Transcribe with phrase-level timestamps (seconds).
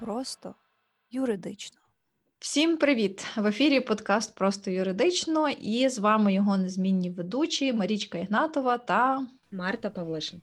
[0.00, 0.54] просто
[1.10, 1.78] юридично.
[2.38, 3.26] Всім привіт!
[3.36, 9.90] В ефірі подкаст Просто юридично, і з вами його незмінні ведучі Марічка Ігнатова та Марта
[9.90, 10.40] Павлишин.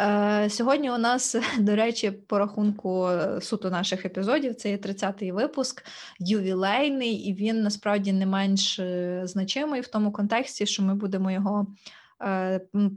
[0.00, 5.32] Е, Сьогодні у нас, до речі, по рахунку е, суто наших епізодів, це є 30-й
[5.32, 5.84] випуск,
[6.18, 11.66] ювілейний, і він насправді не менш е, значимий в тому контексті, що ми будемо його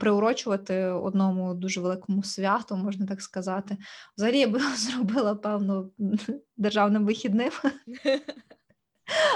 [0.00, 3.76] приурочувати одному дуже великому святу, можна так сказати.
[4.16, 5.90] Взагалі я би зробила, певно,
[6.56, 7.52] державним вихідним.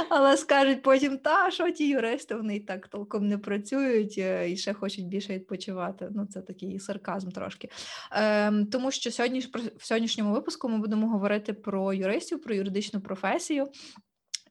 [0.08, 4.56] Але скажуть потім, та що ті юристи, вони і так толком не працюють е, і
[4.56, 6.08] ще хочуть більше відпочивати.
[6.14, 7.68] Ну, це такий сарказм трошки.
[8.12, 9.40] Ем, Тому що сьогодні
[9.76, 13.66] в сьогоднішньому випуску ми будемо говорити про юристів, про юридичну професію.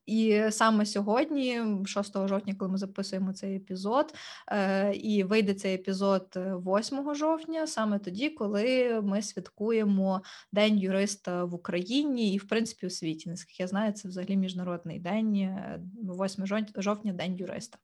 [0.05, 4.13] І саме сьогодні, 6 жовтня, коли ми записуємо цей епізод,
[4.51, 11.53] е, і вийде цей епізод 8 жовтня, саме тоді, коли ми святкуємо День юриста в
[11.53, 13.29] Україні і, в принципі, у світі.
[13.29, 15.57] Наскільки я знаю, це взагалі міжнародний день,
[16.21, 16.45] 8
[16.77, 17.77] жовтня, День юриста.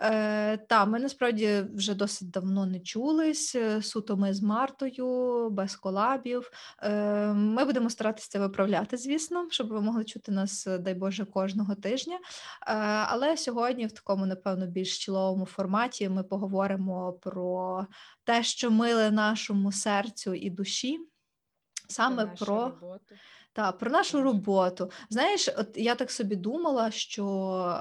[0.00, 3.54] Е, Та, ми насправді вже досить давно не чулись.
[3.54, 6.50] Е, суто ми з Мартою, без колабів.
[6.82, 11.24] Е, Ми будемо старатися це виправляти, звісно, щоб ви могли чути нас, е, дай Боже,
[11.24, 12.16] кожного тижня.
[12.16, 12.20] Е,
[13.08, 17.86] Але сьогодні, в такому, напевно, більш чіловому форматі, ми поговоримо про
[18.24, 20.98] те, що миле нашому серцю і душі.
[21.88, 23.14] Саме про, про роботу.
[23.58, 24.90] Та, про нашу роботу.
[25.10, 27.24] Знаєш, от я так собі думала, що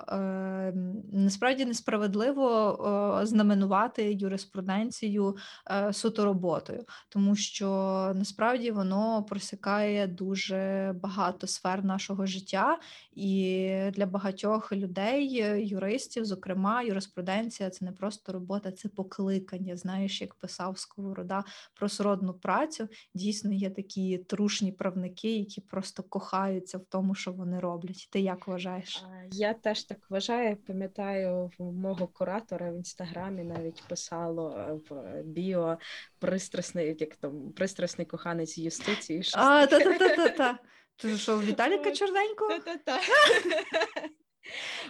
[0.10, 0.74] е,
[1.12, 5.38] насправді несправедливо е, знаменувати юриспруденцію
[5.72, 7.68] е, суто роботою, тому що
[8.16, 12.80] насправді воно просікає дуже багато сфер нашого життя,
[13.14, 15.34] і для багатьох людей,
[15.68, 19.78] юристів, зокрема, юриспруденція це не просто робота, це покликання.
[19.78, 22.88] Знаєш, як писав Сковорода про сродну працю.
[23.14, 28.08] Дійсно, є такі трушні правники, які просто кохаються в тому, що вони роблять.
[28.12, 29.06] Ти як вважаєш?
[29.32, 30.56] Я теж так вважаю.
[30.56, 35.78] Пам'ятаю, в мого куратора в інстаграмі навіть писало е, в біо
[36.20, 39.22] пристрасний, як там пристрасний коханець юстиції.
[39.34, 40.60] А, та-та-та-та-та.
[40.96, 42.48] Ти що, Віталіка Чорненько?
[42.48, 43.00] Та-та-та.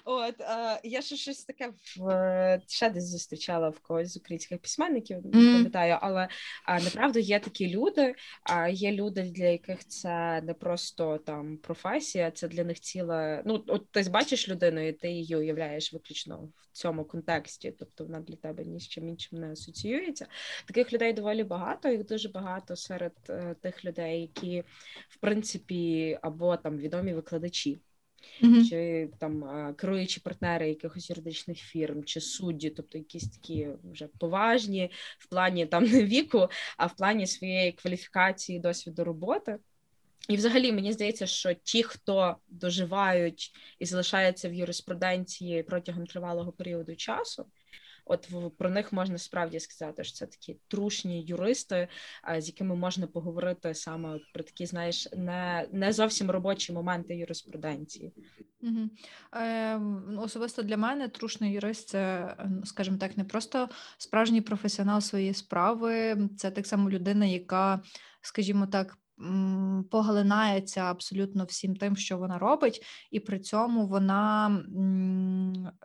[0.05, 0.35] От
[0.83, 5.97] я ще щось таке в ще десь зустрічала в когось з українських письменників, не пам'ятаю,
[6.01, 6.27] але
[6.67, 8.15] направду є такі люди.
[8.43, 13.43] А є люди, для яких це не просто там професія, це для них ціла.
[13.45, 18.19] Ну, от ти бачиш людину, і ти її уявляєш виключно в цьому контексті, тобто вона
[18.19, 20.27] для тебе ні з чим іншим не асоціюється.
[20.65, 24.63] Таких людей доволі багато, їх дуже багато серед е, тих людей, які
[25.09, 27.79] в принципі або там відомі викладачі.
[28.41, 28.69] Mm-hmm.
[28.69, 29.43] Чи там
[29.75, 35.83] керуючі партнери якихось юридичних фірм, чи судді, тобто якісь такі вже поважні в плані там
[35.83, 39.57] не віку, а в плані своєї кваліфікації, досвіду роботи.
[40.27, 46.95] І, взагалі, мені здається, що ті, хто доживають і залишаються в юриспруденції протягом тривалого періоду
[46.95, 47.45] часу,
[48.09, 51.87] От про них можна справді сказати, що це такі трушні юристи,
[52.37, 58.13] з якими можна поговорити саме про такі, знаєш, не не зовсім робочі моменти юриспруденції.
[58.61, 58.89] Угу.
[59.35, 59.81] Е,
[60.17, 66.51] Особисто для мене трушний юрист це, скажімо так, не просто справжній професіонал своєї справи, це
[66.51, 67.81] так само людина, яка,
[68.21, 68.97] скажімо так,
[69.91, 74.49] поглинається абсолютно всім тим, що вона робить, і при цьому вона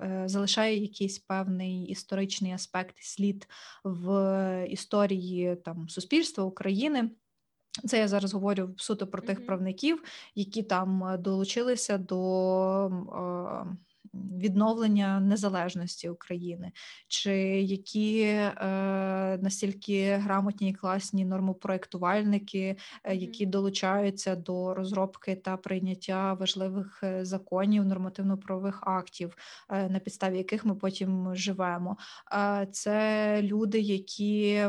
[0.03, 3.49] е, залишає якийсь певний історичний аспект, слід
[3.85, 7.11] в історії там суспільства України.
[7.87, 10.03] Це я зараз говорю суто про тих правників,
[10.35, 12.91] які там долучилися до.
[14.15, 16.73] Відновлення незалежності України,
[17.09, 18.53] чи які е,
[19.43, 27.85] настільки грамотні і класні нормопроектувальники, е, які долучаються до розробки та прийняття важливих е, законів,
[27.85, 29.37] нормативно-правових актів,
[29.71, 31.97] е, на підставі яких ми потім живемо.
[32.33, 34.63] Е, це люди, які.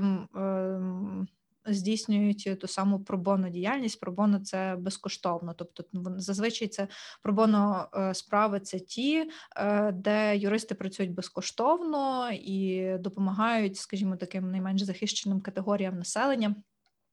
[1.68, 4.00] Е, здійснюють ту саму пробонну діяльність.
[4.00, 5.54] Пробоно це безкоштовно.
[5.54, 5.84] Тобто,
[6.18, 6.88] зазвичай це
[7.22, 14.82] пробоно е, справи це ті, е, де юристи працюють безкоштовно і допомагають, скажімо, таким найменш
[14.82, 16.56] захищеним категоріям населення.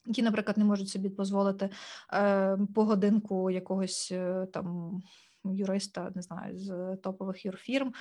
[0.07, 1.71] Які, наприклад, не можуть собі дозволити
[2.13, 4.13] е, по годинку якогось
[4.53, 5.01] там
[5.45, 7.93] юриста, не знаю, з топових юрфірм,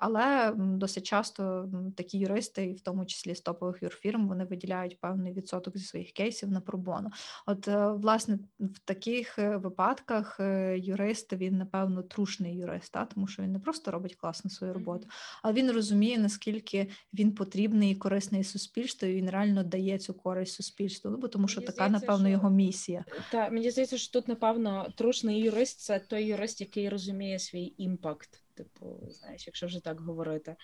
[0.00, 5.32] але досить часто такі юристи, і в тому числі з топових юрфірм, вони виділяють певний
[5.32, 7.10] відсоток зі своїх кейсів на пробону.
[7.46, 13.04] От, е, власне, в таких е, випадках е, юрист він, напевно, трушний юрист, та?
[13.04, 15.08] тому що він не просто робить класно свою роботу,
[15.42, 20.54] а він розуміє, наскільки він потрібний і корисний суспільству, і він реально дає цю користь
[20.54, 21.10] суспільству.
[21.10, 22.32] Ну, бо тому що мені така, здається, напевно, що...
[22.32, 23.04] його місія.
[23.32, 28.44] Та мені здається, що тут, напевно, трушний юрист це той юрист, який розуміє свій імпакт.
[28.54, 30.56] Типу, знаєш, якщо вже так говорити,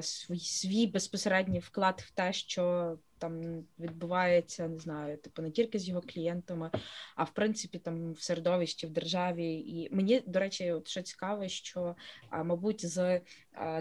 [0.00, 5.88] свій свій безпосередній вклад в те, що там відбувається, не знаю, типу не тільки з
[5.88, 6.70] його клієнтами,
[7.16, 9.54] а в принципі там в середовищі, в державі.
[9.54, 11.96] І мені, до речі, от що цікаво, що
[12.32, 13.20] мабуть, з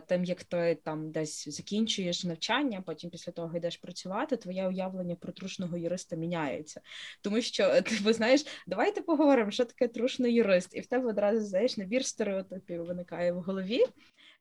[0.07, 5.31] тим, як ти там десь закінчуєш навчання, потім після того йдеш працювати, твоє уявлення про
[5.31, 6.81] трушного юриста міняється.
[7.21, 11.45] Тому що ти типу, знаєш, давайте поговоримо, що таке трушний юрист, і в тебе одразу
[11.45, 13.85] знаєш набір стереотипів виникає в голові.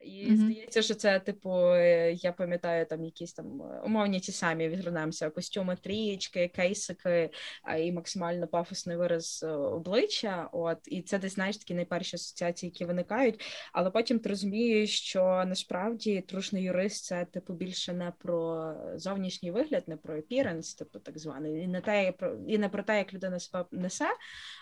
[0.04, 0.37] І mm-hmm.
[0.37, 5.31] здається, що це, типу, е, я пам'ятаю там якісь там е, умовні ті самі відгорнемося,
[5.31, 7.31] костюми трієчки, кейсики
[7.78, 10.49] і максимально пафосний вираз е, обличчя.
[10.52, 13.40] От і це десь знаєш такі найперші асоціації, які виникають.
[13.72, 19.88] Але потім ти розумієш, що насправді трушний юрист це типу більше не про зовнішній вигляд,
[19.88, 22.14] не про appearance, типу так званий, і не те
[22.49, 24.08] і не про те, як людина себе несе,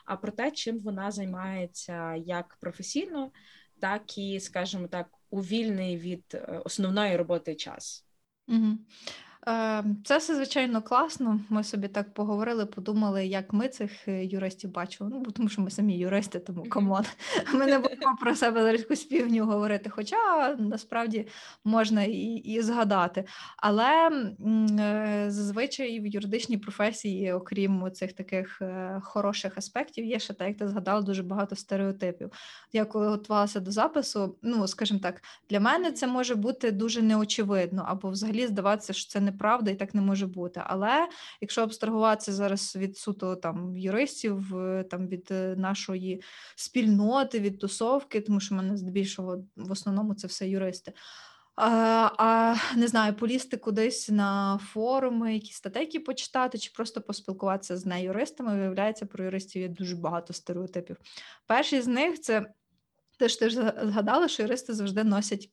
[0.05, 3.31] а про те, чим вона займається як професійно
[3.81, 8.05] так і, скажімо так, у вільний від е, основної роботи час.
[8.49, 8.79] Угу.
[10.05, 11.41] Це все звичайно класно.
[11.49, 15.11] Ми собі так поговорили, подумали, як ми цих е, юристів бачимо.
[15.13, 17.05] Ну, тому що ми самі юристи, тому come on.
[17.55, 19.91] Ми не будемо про себе зараз якусь фігню говорити.
[19.91, 21.27] Хоча насправді
[21.65, 23.25] можна і і згадати.
[23.57, 24.11] Але
[24.81, 30.57] е, зазвичай в юридичній професії, окрім цих таких е, хороших аспектів, є ще так, як
[30.57, 32.31] ти згадала, дуже багато стереотипів.
[32.73, 37.85] Я коли готувалася до запису, ну скажімо так, для мене це може бути дуже неочевидно,
[37.89, 40.63] або взагалі здаватися, що це не неправда і так не може бути.
[40.65, 41.09] Але
[41.41, 46.23] якщо абстрагуватися зараз від суто там юристів, е, там від е, нашої
[46.57, 50.93] спільноти, від тусовки, тому що в мене здебільшого в основному це все юристи.
[51.57, 57.87] А а не знаю, полізти кудись на форуми, якісь статейки почитати, чи просто поспілкуватися з
[57.87, 60.97] неюристами, виявляється, про юристів є дуже багато стереотипів.
[61.47, 62.53] Перший з них це
[63.19, 65.51] те, що ти ж згадала, що юристи завжди носять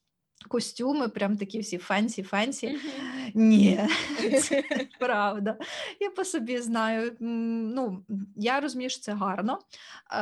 [0.47, 2.67] Костюми, прям такі всі fancy-fancy.
[2.67, 3.16] Mm-hmm.
[3.37, 3.79] Ні,
[4.41, 4.63] це
[4.99, 5.57] правда.
[5.99, 7.15] Я по собі знаю.
[7.19, 8.05] Ну,
[8.35, 9.59] Я розумію, що це гарно.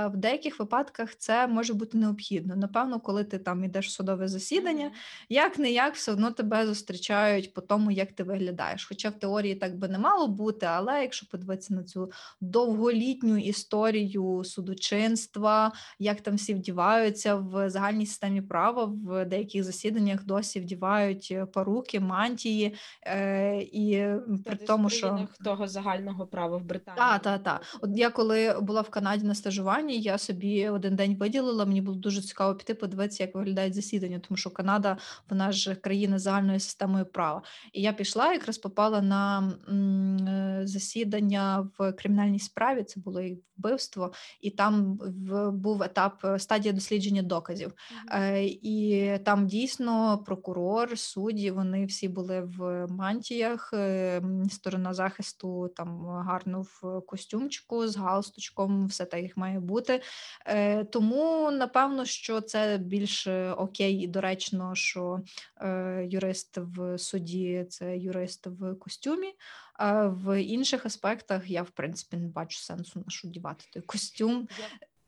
[0.06, 2.56] В деяких випадках це може бути необхідно.
[2.56, 4.92] Напевно, коли ти там йдеш в судове засідання,
[5.30, 8.86] як не як, все одно тебе зустрічають по тому, як ти виглядаєш.
[8.86, 14.44] Хоча в теорії так би не мало бути, але якщо подивитися на цю довголітню історію
[14.44, 21.28] судочинства, як там всі вдіваються в загальній системі права в деяких засіданнях засіданнях досі вдівають
[21.32, 24.08] е, паруки, мантії е, і
[24.46, 26.98] при тому, що того загального права в Британії.
[26.98, 27.62] Так, так, так.
[27.82, 31.66] От я коли була в Канаді на стажуванні, я собі один день виділила.
[31.66, 34.98] Мені було дуже цікаво піти, подивитися, як виглядають засідання, тому що Канада
[35.30, 37.42] вона ж країна загальною системою права.
[37.74, 42.84] І я пішла, якраз попала на м, е, засідання в кримінальній справі.
[42.84, 44.12] Це було і вбивство,
[44.42, 47.68] і там в був етап е, стадія дослідження доказів.
[47.68, 48.22] Mm-hmm.
[48.22, 53.74] Е, І там дійсно прокурор, судді, вони всі були в мантіях.
[53.74, 60.02] Е, сторона захисту там гарно в костюмчику з галстучком, все так як має бути.
[60.46, 63.28] Е, тому напевно, що це більш
[63.58, 65.22] окей і доречно, що
[65.62, 69.34] е, юрист в суді це юрист в костюмі.
[69.74, 74.48] А в інших аспектах я в принципі не бачу сенсу на що дівати той костюм.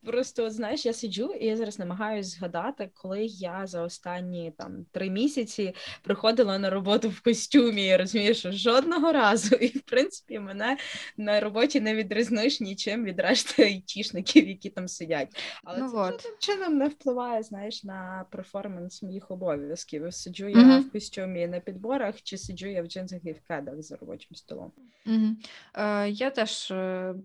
[0.05, 4.85] Просто от, знаєш, я сиджу і я зараз намагаюся згадати, коли я за останні там
[4.91, 7.85] три місяці приходила на роботу в костюмі.
[7.85, 10.77] Я розумію, що жодного разу, і в принципі мене
[11.17, 15.37] на роботі не відрізниш нічим від решти айтішників, які там сидять.
[15.63, 20.13] Але ну, це жодним чином не впливає, знаєш, на перформанс моїх обов'язків.
[20.13, 20.71] Сиджу mm-hmm.
[20.71, 24.35] я в костюмі на підборах, чи сиджу я в джинсах і в кедах за робочим
[24.35, 24.71] столом.
[25.05, 25.33] Mm-hmm.
[25.73, 27.15] Е, Я теж е,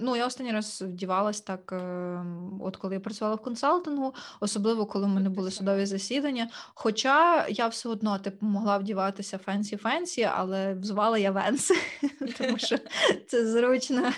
[0.00, 1.72] ну я останній раз вдівалась так.
[2.16, 2.24] Е,
[2.60, 6.48] от коли я працювала в консалтингу, особливо коли в мене були судові засідання.
[6.74, 11.74] Хоча я все одно типу могла вдіватися fancy-fancy, але взувала я венси,
[12.38, 12.76] тому що
[13.26, 14.12] це зручно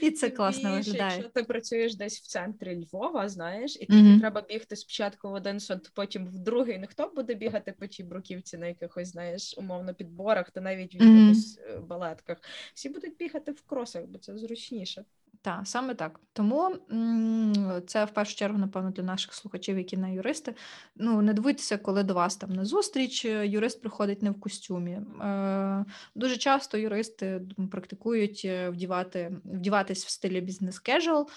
[0.00, 1.16] і це класно виглядає.
[1.16, 5.60] Якщо ти працюєш десь в центрі Львова, знаєш, і тобі треба бігти спочатку в один
[5.60, 6.78] суд, потім в другий.
[6.78, 10.96] Ну хто буде бігати по тій бруківці на якихось, знаєш, умовно підборах, та навіть в
[11.02, 12.38] якихось е, балетках.
[12.74, 15.04] Всі будуть бігати в кросах, бо це зручніше.
[15.42, 16.20] Так, саме так.
[16.32, 16.76] Тому
[17.86, 20.54] це в першу чергу, напевно, для наших слухачів, які не юристи.
[20.96, 24.90] Ну, не дивуйтеся, коли до вас там на зустріч е, юрист приходить не в костюмі.
[24.90, 25.84] Е,
[26.14, 31.28] дуже часто юристи практикують е, вдівати, вдіватись в стилі business casual.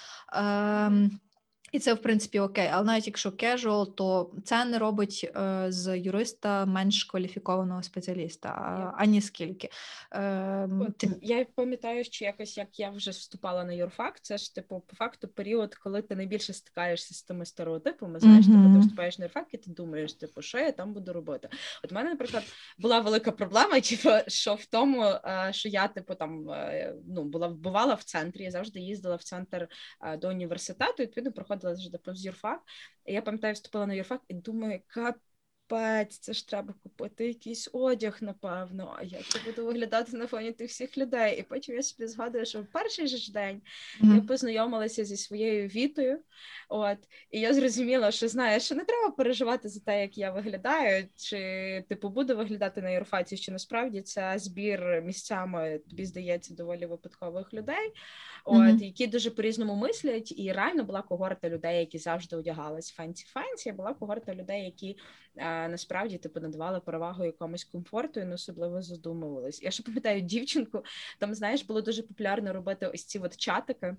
[1.76, 5.98] І це, в принципі, окей, але навіть якщо casual, то це не робить е, з
[5.98, 8.92] юриста менш кваліфікованого спеціаліста, Є.
[8.98, 9.70] ані скільки.
[10.12, 14.56] Е, От, тим- я пам'ятаю, що якось як я вже вступала на юрфак, це ж
[14.56, 18.20] типу по факту період, коли ти найбільше стикаєшся з тими стереотипами.
[18.20, 21.50] Знаєш, типу, ти вступаєш на юрфак, і ти думаєш, типу, що я там буду робити.
[21.84, 22.44] От в мене, наприклад,
[22.78, 27.50] була велика проблема, типу, що в тому, е, що я, типу, там е, ну була
[27.50, 29.68] бувала в центрі, я завжди їздила в центр
[30.02, 32.62] е, до університету, і відповідно проходила завжди повз юрфак.
[33.06, 34.82] Я пам'ятаю, вступила на юрфак і думаю,
[35.76, 38.96] капець, це ж треба купити якийсь одяг, напевно.
[39.00, 41.40] А як я буду виглядати на фоні тих всіх людей?
[41.40, 43.62] І потім я собі згадую, що в перший же ж день
[44.02, 44.28] я Мгм.
[44.28, 46.20] познайомилася зі своєю вітою.
[46.70, 46.98] От,
[47.32, 51.38] і я зрозуміла, що знаєш, що не треба переживати за те, як я виглядаю, чи
[51.90, 57.92] типу буду виглядати на юрфаці, що насправді це збір місцями, тобі здається, доволі випадкових людей,
[58.46, 58.78] от, Мгм.
[58.78, 60.34] які дуже по-різному мислять.
[60.38, 64.98] І реально була когорта людей, які завжди одягались fancy-fancy, була когорта людей, які
[65.38, 69.64] е, насправді типу надавали перевагу якомусь комфорту і не особливо задумувались.
[69.64, 70.84] Я ще пам'ятаю дівчинку,
[71.20, 73.96] там знаєш, було дуже популярно робити ось ці от чатики.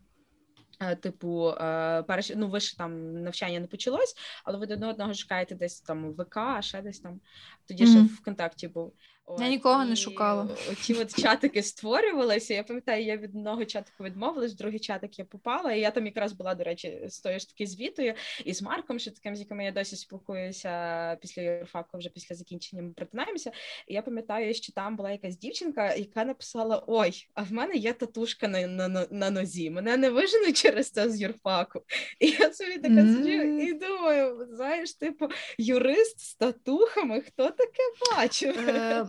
[0.80, 5.14] Е, Типу, е, перш, ну ви ж там навчання не почалось, але ви до одного
[5.14, 7.20] шукаєте десь там ВК, а ще десь там.
[7.68, 8.92] Тоді ще в контакті був.
[9.28, 10.48] Я От, нікого не шукала.
[10.72, 12.54] Оці от чатики створювалися.
[12.54, 15.72] Я пам'ятаю, я від одного чатику відмовилась, в другий чатик я попала.
[15.72, 18.14] І я там якраз була, до речі, з тою ж таки з Вітою
[18.44, 22.82] і з Марком, що таким, з якими я досі спілкуюся після юрфаку, вже після закінчення
[22.82, 23.52] ми притинаємося.
[23.88, 27.92] І я пам'ятаю, що там була якась дівчинка, яка написала: Ой, а в мене є
[27.92, 29.70] татушка на, на, на, на нозі.
[29.70, 31.82] Мене не виженуть через це з юрфаку.
[32.20, 35.28] І я собі така сиджу і думаю, знаєш, типу,
[35.58, 37.82] юрист з татухами, хто таке
[38.16, 38.56] бачив?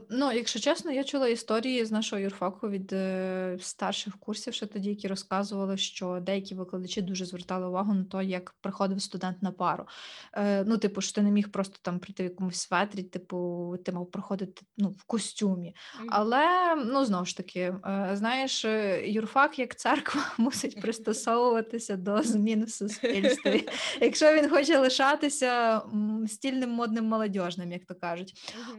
[0.10, 4.90] Ну, якщо чесно, я чула історії з нашого юрфаку від е, старших курсів, ще тоді,
[4.90, 9.86] які розказували, що деякі викладачі дуже звертали увагу на те, як приходив студент на пару.
[10.34, 13.92] Е, ну, типу, що ти не міг просто там прийти в якомусь светрі, типу, ти
[13.92, 15.76] мав проходити ну, в костюмі.
[16.10, 22.66] Але ну знову ж таки, е, знаєш, е, юрфак як церква мусить пристосовуватися до змін
[22.66, 23.68] в суспільстві.
[24.02, 25.82] Якщо він хоче лишатися
[26.28, 28.34] стільним модним молодіжним, як то кажуть.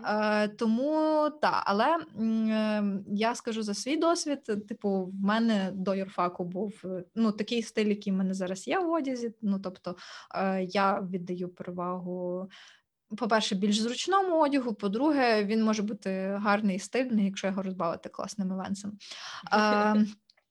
[0.04, 4.44] Е, тому так, але е, я скажу за свій досвід.
[4.68, 8.78] Типу, в мене до юрфаку був е, ну такий стиль, який в мене зараз є
[8.78, 9.34] в одязі.
[9.42, 9.96] Ну тобто
[10.34, 12.48] е, я віддаю перевагу.
[13.16, 14.74] По-перше, більш зручному одягу.
[14.74, 18.98] По-друге, він може бути гарний і стильний, якщо його розбавити класним венцем.
[19.52, 20.06] Е,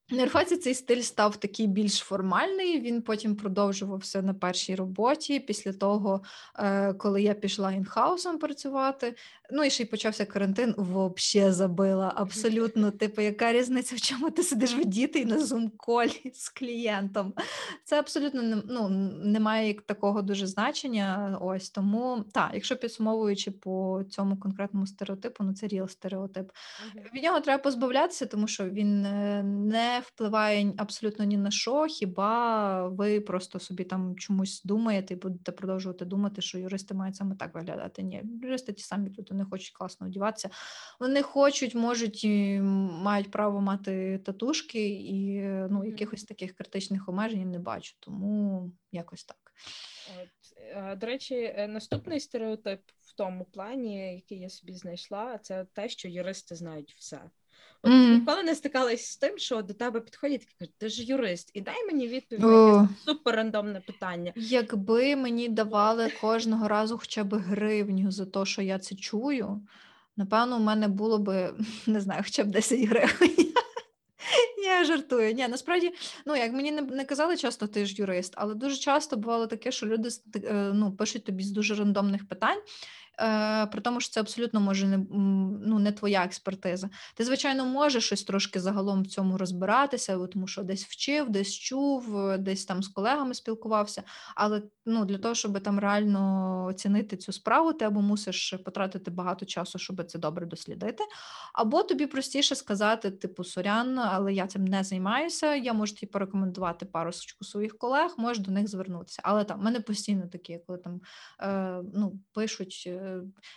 [0.09, 2.79] на юрфаці цей стиль став такий більш формальний.
[2.79, 5.39] Він потім продовжувався на першій роботі.
[5.39, 6.21] Після того,
[6.59, 9.15] е, коли я пішла інхаусом працювати.
[9.51, 12.13] Ну і ще й почався карантин, взагалі забила.
[12.15, 17.33] Абсолютно, типу, яка різниця, в чому ти сидиш вдітий на зум-колі з клієнтом?
[17.83, 18.89] Це абсолютно не, ну,
[19.23, 21.37] не має як такого дуже значення.
[21.41, 26.51] Ось тому, так, якщо підсумовуючи по цьому конкретному стереотипу, ну це ріл стереотип.
[27.13, 29.43] Від нього треба позбавлятися, тому що він е,
[29.97, 31.85] не впливає абсолютно ні на що.
[31.85, 37.35] Хіба ви просто собі там чомусь думаєте і будете продовжувати думати, що юристи мають саме
[37.35, 38.03] так виглядати?
[38.03, 40.49] Ні, юристи ті самі люди не хочуть класно одягатися.
[40.99, 47.51] Вони хочуть, можуть і мають право мати татушки, і е, ну якихось таких критичних обмежень
[47.51, 47.95] не бачу.
[47.99, 49.53] Тому якось так.
[50.21, 55.65] От, е, До речі, е, наступний стереотип в тому плані, який я собі знайшла, це
[55.73, 57.21] те, що юристи знають все.
[57.81, 61.51] От ніколи не стикалась з тим, що до тебе підходять і кажуть, ти ж юрист,
[61.53, 64.33] і дай мені відповідь на супер рандомне питання.
[64.35, 69.61] Якби мені давали кожного разу хоча б гривню за те, що я це чую,
[70.17, 71.53] напевно, у мене було би,
[71.87, 73.53] не знаю, хоча б 10 гривень.
[74.65, 75.33] Я жартую.
[75.33, 75.93] Ні, насправді,
[76.25, 79.71] ну як мені не, не казали часто, ти ж юрист, але дуже часто бувало таке,
[79.71, 82.59] що люди е, ну, пишуть тобі з дуже рандомних питань.
[83.19, 84.97] Е, при тому, що це абсолютно може не,
[85.65, 86.89] ну, не твоя експертиза.
[87.15, 92.17] Ти, звичайно, можеш щось трошки загалом в цьому розбиратися, тому що десь вчив, десь чув,
[92.17, 94.03] е, десь там з колегами спілкувався.
[94.35, 99.45] Але ну, для того, щоб там реально оцінити цю справу, ти або мусиш потратити багато
[99.45, 101.03] часу, щоб це добре дослідити.
[101.53, 105.55] Або тобі простіше сказати, типу, сорян, але я цим не займаюся.
[105.55, 109.21] Я можу тобі порекомендувати парочку своїх колег, можеш до них звернутися.
[109.23, 111.01] Але там в мене постійно такі, коли там
[111.41, 113.06] е, ну, пишуть е,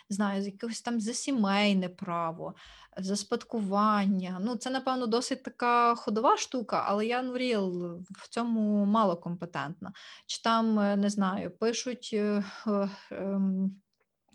[0.09, 2.55] не знаю, з якогось там за сімейне право,
[2.97, 4.37] за спадкування.
[4.41, 9.93] Ну, це, напевно, досить така ходова штука, але я ну, ріл в цьому мало компетентна.
[10.25, 12.09] Чи там, е, не знаю, пишуть.
[12.13, 13.80] Е, е, ем,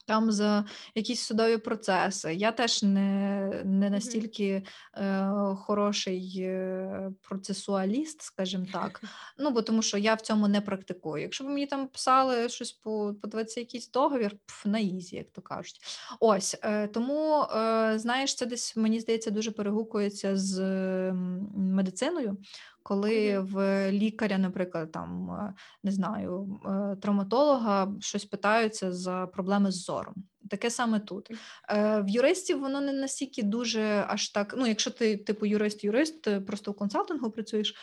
[0.07, 2.35] там за якісь судові процеси.
[2.35, 4.63] Я теж не не настільки
[4.95, 9.03] е, хороший е, процесуаліст, скажімо так.
[9.39, 11.23] Ну, бо тому що я в цьому не практикую.
[11.23, 15.43] Якщо б мені там писали щось по подивитися, якийсь договір, пф, на easy, як то
[15.43, 15.81] кажуть.
[16.21, 20.61] Ось е, тому, е, знаєш, це десь мені здається дуже перегукується з
[21.57, 22.37] медициною
[22.87, 29.85] коли в лікаря, наприклад, там е, не знаю, е, травматолога щось питаються за проблеми з
[29.85, 30.14] зором.
[30.50, 31.31] Таке саме тут.
[31.69, 34.55] Е, в юристів воно не настільки дуже аж так.
[34.59, 37.75] Ну, якщо ти, типу, юрист-юрист, просто в консалтингу працюєш.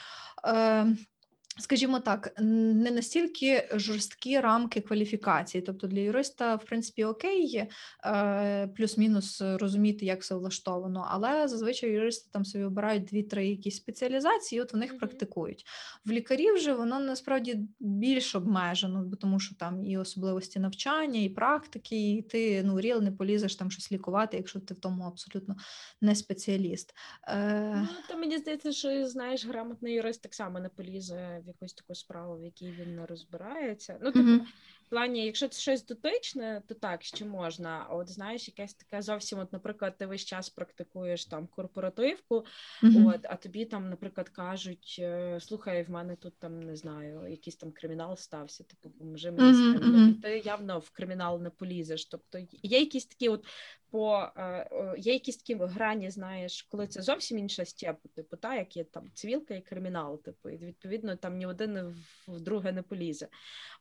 [1.60, 5.62] Скажімо так, не настільки жорсткі рамки кваліфікації.
[5.62, 7.68] Тобто для юриста, в принципі, окей, є
[8.06, 14.62] е, плюс-мінус розуміти, як все влаштовано, але зазвичай юристи там собі обирають дві-три якісь спеціалізації,
[14.62, 15.00] от вони їх mm-hmm.
[15.00, 15.66] практикують.
[16.06, 21.30] В лікарів же воно насправді більш обмежено, бо тому що там і особливості навчання, і
[21.30, 25.56] практики, і ти ну ріл не полізеш там щось лікувати, якщо ти в тому абсолютно
[26.02, 26.94] не спеціаліст.
[27.28, 27.76] Е...
[27.82, 31.96] Ну, то мені здається, що знаєш, грамотний юрист так само не полізе в якусь таку
[31.96, 33.98] справу, в якій він не розбирається.
[34.02, 34.46] Ну, типу, mm-hmm
[34.94, 37.86] плані, якщо це щось дотичне, то так ще можна.
[37.90, 42.46] А от знаєш, якесь таке зовсім, от, наприклад, ти весь час практикуєш там корпоративку,
[42.84, 43.08] mm-hmm.
[43.08, 47.56] от, а тобі там, наприклад, кажуть: е, слухай, в мене тут там не знаю, якийсь
[47.56, 50.22] там кримінал стався, типу, поможи мені mm-hmm.
[50.22, 52.06] Ти явно в кримінал не полізеш.
[52.06, 53.46] Тобто є якісь такі, от
[53.94, 58.78] по е, є якісь такі грані, знаєш, коли це зовсім інша степа, типу, та як
[58.78, 61.96] є там цивілка і кримінал, типу, і відповідно там ні один
[62.28, 63.28] в друге не полізе.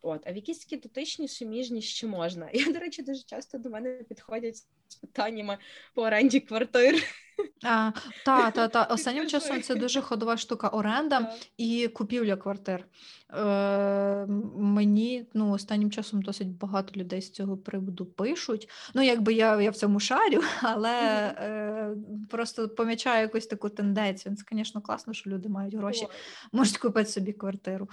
[0.01, 2.49] От, а в якісь такі дотичні суміжні ще можна.
[2.53, 4.57] Я, до речі, дуже часто до мене підходять
[4.95, 5.57] питаннями
[5.93, 7.03] по оренді квартир.
[7.63, 7.91] А,
[8.25, 8.83] Та, та, та.
[8.89, 12.85] Останнім часом це дуже ходова штука оренда і купівля квартир.
[13.33, 18.69] Е, Мені ну, останнім часом досить багато людей з цього приводу пишуть.
[18.93, 20.91] Ну, якби я я в цьому шарю, але
[21.37, 21.95] е,
[22.29, 24.35] просто помічаю якусь таку тенденцію.
[24.35, 26.07] Це, звісно, класно, що люди мають гроші,
[26.51, 27.89] можуть купити собі квартиру.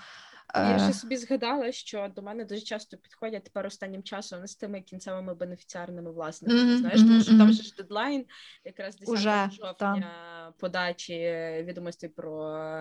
[0.54, 4.80] Я ще собі згадала, що до мене дуже часто підходять тепер останнім часом з тими
[4.80, 6.60] кінцевими бенефіціарними власниками.
[6.60, 7.38] Mm-hmm, знаєш, тому що mm-hmm.
[7.38, 8.26] там же ж дедлайн,
[8.64, 10.52] якраз 10 Уже, жовтня там.
[10.58, 11.14] подачі
[11.62, 12.32] відомостей про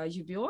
[0.05, 0.47] UBO.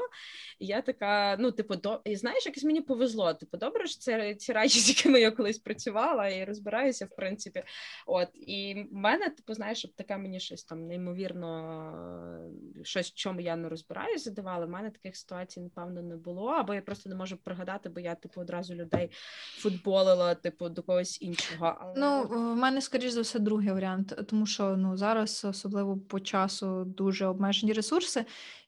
[0.60, 3.34] І я така, ну, типу, до і знаєш, якось мені повезло.
[3.34, 7.64] Типу, добре ж це ці речі, з якими я колись працювала і розбираюся, в принципі.
[8.08, 12.52] От і в мене, типу, знаєш, щоб таке мені щось там неймовірно,
[12.84, 14.66] щось в чому я не розбираюся, задавала.
[14.66, 18.16] В мене таких ситуацій, напевно, не було, або я просто не можу пригадати, бо я
[18.16, 19.12] типу одразу людей
[19.58, 21.78] футболила, типу, до когось іншого.
[21.82, 21.94] Але...
[21.98, 26.84] Ну в мене скоріш за все другий варіант, тому що ну зараз, особливо по часу,
[26.86, 28.26] дуже обмежені ресурси.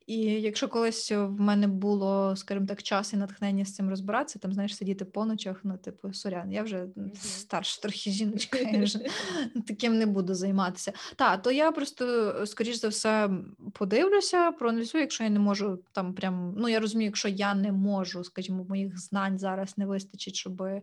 [0.07, 4.53] І якщо колись в мене було, скажімо так, час і натхнення з цим розбиратися, там
[4.53, 7.15] знаєш, сидіти по ночах, ну типу, сорян, я вже mm-hmm.
[7.15, 8.99] старша трохи жіночка, я вже
[9.67, 10.93] таким не буду займатися.
[11.15, 13.29] Так, то я просто, скоріш за все,
[13.73, 18.23] подивлюся, проаналізую, якщо я не можу там прям, ну я розумію, якщо я не можу,
[18.23, 20.81] скажімо, моїх знань зараз не вистачить, щоб е,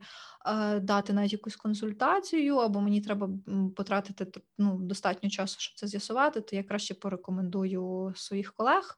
[0.81, 3.31] дати навіть якусь консультацію, або мені треба
[3.76, 8.96] потратити ну, достатньо часу, щоб це з'ясувати, то я краще порекомендую своїх колег.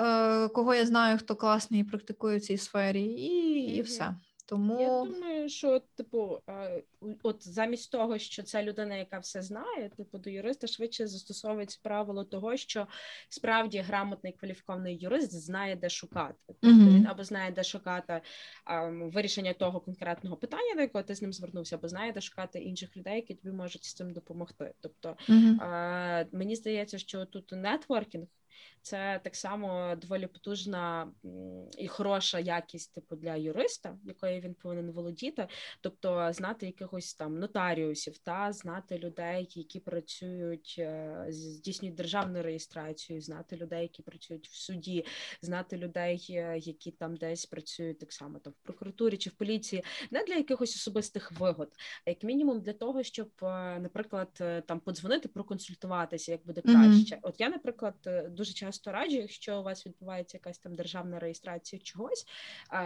[0.00, 4.14] Е, кого я знаю, хто класний і практикує в цій сфері, і і все.
[4.50, 6.42] Тому я думаю, що типу,
[7.22, 12.24] от замість того, що ця людина, яка все знає, типу до юриста швидше застосовується правило
[12.24, 12.86] того, що
[13.28, 16.34] справді грамотний кваліфікований юрист знає, де шукати.
[16.46, 16.88] Тобто mm-hmm.
[16.88, 18.20] він або знає, де шукати
[18.64, 22.58] а, вирішення того конкретного питання, до якого ти з ним звернувся, або знає, де шукати
[22.58, 24.74] інших людей, які тобі можуть з цим допомогти.
[24.80, 25.62] Тобто mm-hmm.
[25.62, 28.26] а, мені здається, що тут нетворкінг
[28.82, 31.12] це так само доволі потужна
[31.78, 35.48] і хороша якість типу для юриста, якою він повинен володіти,
[35.80, 43.56] тобто знати якихось там нотаріусів, та знати людей, які працюють, е, здійснюють державну реєстрацію, знати
[43.56, 45.04] людей, які працюють в суді,
[45.42, 49.84] знати людей, е, які там десь працюють так само там в прокуратурі чи в поліції,
[50.10, 51.72] не для якихось особистих вигод,
[52.06, 57.14] а як мінімум для того, щоб, е, наприклад, там подзвонити, проконсультуватися, як буде краще.
[57.14, 57.20] Mm-hmm.
[57.22, 57.94] От я, наприклад,
[58.30, 62.26] дуже дуже часто раджу, якщо у вас відбувається якась там державна реєстрація чогось.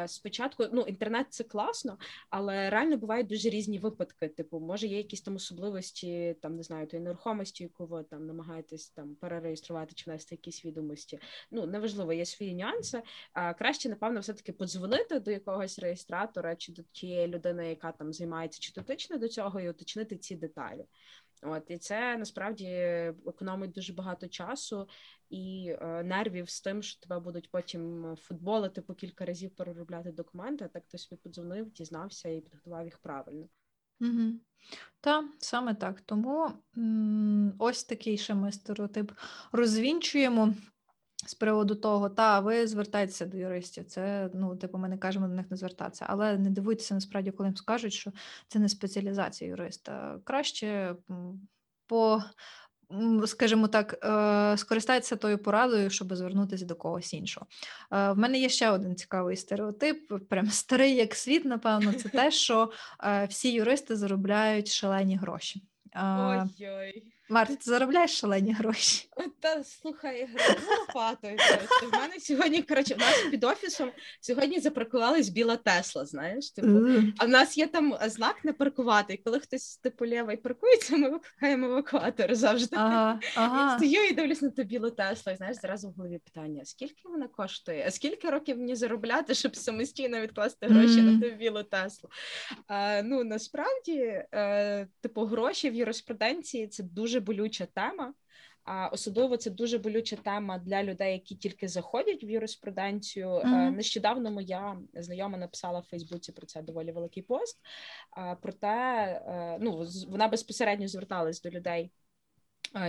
[0.06, 1.98] Спочатку ну інтернет це класно,
[2.30, 4.28] але реально бувають дуже різні випадки.
[4.28, 8.90] Типу, може є якісь там особливості, там не знаю, тої нерухомості, яку ви там намагаєтесь
[8.90, 11.18] там перереєструвати чи внести якісь відомості.
[11.50, 13.02] Ну неважливо, є свої нюанси.
[13.58, 18.60] Краще, напевно, все таки подзвонити до якогось реєстратора чи до тієї людини, яка там займається
[18.60, 20.84] чи дотична до цього, і уточнити ці деталі.
[21.44, 22.66] От і це насправді
[23.26, 24.88] економить дуже багато часу
[25.30, 30.68] і е, нервів з тим, що тебе будуть потім футболити по кілька разів переробляти документи.
[30.72, 33.48] Так хтось тобі подзвонив, дізнався і підготував їх правильно.
[34.00, 34.32] Угу.
[35.00, 36.00] Так, саме так.
[36.00, 39.12] Тому м- ось такий ще ми стереотип
[39.52, 40.54] розвінчуємо.
[41.26, 45.34] З приводу того, та ви звертаєтеся до юристів, це ну, типу, ми не кажемо до
[45.34, 48.12] них не звертатися, але не дивуйтеся насправді, коли їм скажуть, що
[48.48, 50.18] це не спеціалізація юриста.
[50.24, 50.96] Краще
[51.86, 52.22] по,
[53.26, 57.46] скажімо так, е, скористайтеся тою порадою, щоб звернутися до когось іншого.
[57.92, 62.30] Е, в мене є ще один цікавий стереотип, прям старий як світ, напевно, це те,
[62.30, 62.72] що
[63.04, 65.62] е, всі юристи заробляють шалені гроші.
[65.96, 67.14] Ой-ой.
[67.28, 69.08] Март, ти заробляєш шалені гроші.
[69.40, 70.28] Та слухай,
[70.78, 71.36] лопатою.
[71.92, 77.12] В мене сьогодні, коротше, в нас під офісом сьогодні запаркувалась біла Тесла, знаєш, типу, mm.
[77.18, 81.10] а в нас є там знак не паркувати, і коли хтось типу лівий паркується, ми
[81.10, 82.76] викликаємо евакуатор завжди.
[82.76, 83.72] Ага, ага.
[83.72, 87.02] Я стою і дивлюсь на ту білу Теслу, і знаєш, зразу в голові питання: скільки
[87.04, 87.84] вона коштує?
[87.86, 91.02] А скільки років мені заробляти, щоб самостійно відкласти гроші mm.
[91.02, 92.10] на ту білу Теслу?
[92.68, 98.14] А, Ну насправді, е, типу, гроші в юриспруденції це дуже болюча тема.
[98.64, 103.28] А особливо це дуже болюча тема для людей, які тільки заходять в юриспруденцію.
[103.28, 103.70] Mm-hmm.
[103.70, 107.58] Нещодавно моя знайома написала в Фейсбуці про це доволі великий пост.
[108.42, 111.90] Проте е, ну вона безпосередньо зверталась до людей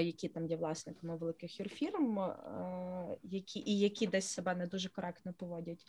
[0.02, 2.32] які там є власниками великих юрфірм,
[3.24, 5.86] які і які десь себе не дуже коректно поводять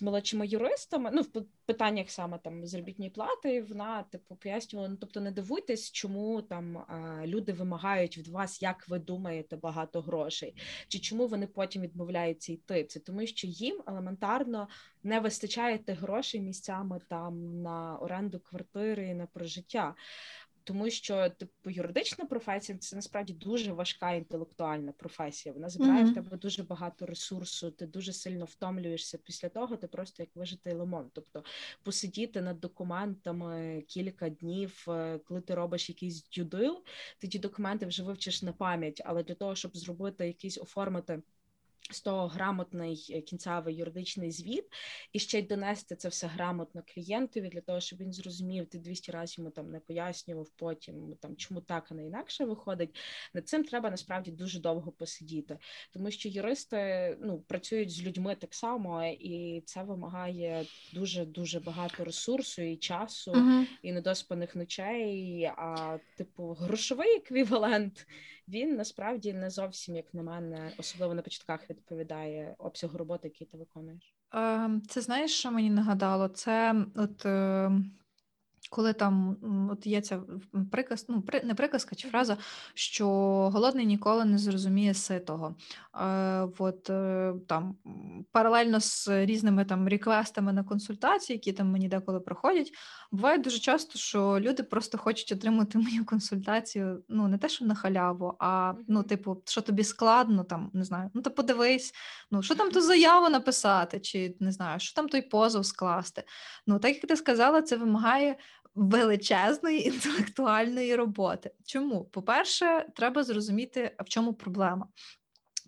[0.00, 1.10] з молодшими юристами.
[1.12, 4.88] Ну, в питаннях саме там заробітної плати, вона типу пояснювала.
[4.88, 6.84] Ну, тобто, не дивуйтесь, чому там
[7.24, 10.56] люди вимагають від вас, як ви думаєте, багато грошей,
[10.88, 12.84] чи чому вони потім відмовляються йти.
[12.84, 14.68] Це тому, що їм елементарно
[15.02, 19.94] не вистачає тих грошей місцями там на оренду квартири, на прожиття
[20.70, 25.52] тому що типу юридична професія це насправді дуже важка інтелектуальна професія.
[25.52, 26.10] Вона забирає mm-hmm.
[26.10, 29.76] в тебе дуже багато ресурсу, ти дуже сильно втомлюєшся після того.
[29.76, 31.10] Ти просто як вижитий лимон.
[31.12, 31.44] Тобто
[31.82, 36.84] посидіти над документами кілька днів, е, коли ти робиш якийсь дюдил,
[37.18, 41.22] ти ті документи вже вивчиш на пам'ять, але для того, щоб зробити якийсь оформити
[41.90, 44.64] з того грамотний е, кінцевий юридичний звіт,
[45.12, 49.12] і ще й донести це все грамотно клієнтові для того, щоб він зрозумів, ти 200
[49.12, 52.96] разів йому там не пояснював потім, там чому так а не інакше виходить.
[53.34, 55.58] Над цим треба насправді дуже довго посидіти,
[55.92, 60.64] тому що юристи ну працюють з людьми так само, і це вимагає
[60.94, 63.66] дуже дуже багато ресурсу і часу, uh-huh.
[63.82, 65.44] і недоспаних ночей.
[65.44, 68.06] А типу грошовий еквівалент
[68.50, 73.58] він насправді не зовсім, як на мене, особливо на початках відповідає обсягу роботи, який ти
[73.58, 74.14] виконуєш.
[74.32, 76.28] Ем, це знаєш, що мені нагадало?
[76.28, 77.26] Це от.
[78.72, 79.36] Коли там
[79.72, 80.20] от є ця
[80.72, 82.36] приказ, ну не приказка чи фраза,
[82.74, 83.08] що
[83.52, 85.54] голодний ніколи не зрозуміє ситого.
[86.00, 87.76] Е, от е, там
[88.32, 92.72] паралельно з різними там реквестами на консультації, які там мені деколи проходять,
[93.12, 97.02] буває дуже часто, що люди просто хочуть отримати мою консультацію.
[97.08, 101.10] Ну не те, що на халяву, а ну, типу, що тобі складно, там не знаю,
[101.14, 101.94] ну то подивись,
[102.30, 106.24] ну що там ту заяву написати, чи не знаю, що там той позов скласти.
[106.66, 108.36] Ну так як ти сказала, це вимагає
[108.80, 111.50] величезної інтелектуальної роботи.
[111.64, 112.04] Чому?
[112.04, 114.86] По-перше, треба зрозуміти, в чому проблема.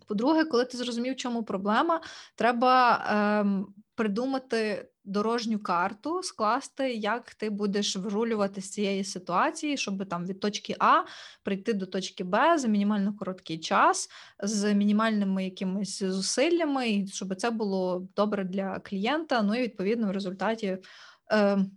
[0.08, 2.00] По-друге, коли ти зрозумів, в чому проблема,
[2.36, 10.26] треба ем, придумати дорожню карту, скласти, як ти будеш вирулювати з цієї ситуації, щоб там
[10.26, 11.02] від точки А
[11.42, 14.08] прийти до точки Б за мінімально короткий час,
[14.42, 19.42] з мінімальними якимись зусиллями, і щоб це було добре для клієнта.
[19.42, 20.78] Ну і відповідно в результаті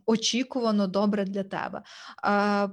[0.06, 1.82] очікувано добре для тебе.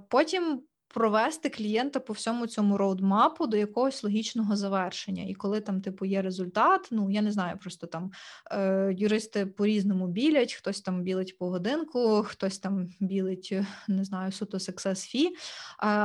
[0.08, 5.24] Потім провести клієнта по всьому цьому роудмапу до якогось логічного завершення.
[5.24, 8.10] І коли там, типу, є результат, ну я не знаю, просто там
[8.50, 13.54] е, юристи по-різному білять, хтось там білить по годинку, хтось там білить,
[13.88, 15.28] не знаю, суто success fee,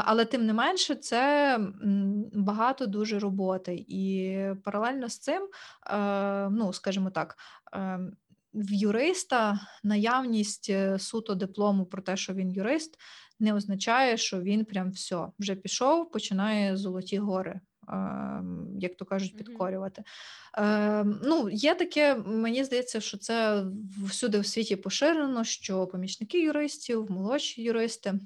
[0.05, 1.59] але тим не менше, це
[2.33, 3.85] багато дуже роботи.
[3.87, 5.49] І паралельно з цим,
[5.91, 7.37] е, ну скажімо так.
[8.57, 12.99] Е, в юриста наявність е, суто диплому про те, що він юрист,
[13.39, 17.61] не означає, що він прям все вже пішов, починає золоті гори
[18.79, 20.03] як то кажуть, підкорювати.
[20.57, 21.19] Mm-hmm.
[21.23, 23.65] Ну, Є таке, мені здається, що це
[24.05, 28.19] всюди в світі поширено, що помічники юристів, молодші юристи, е,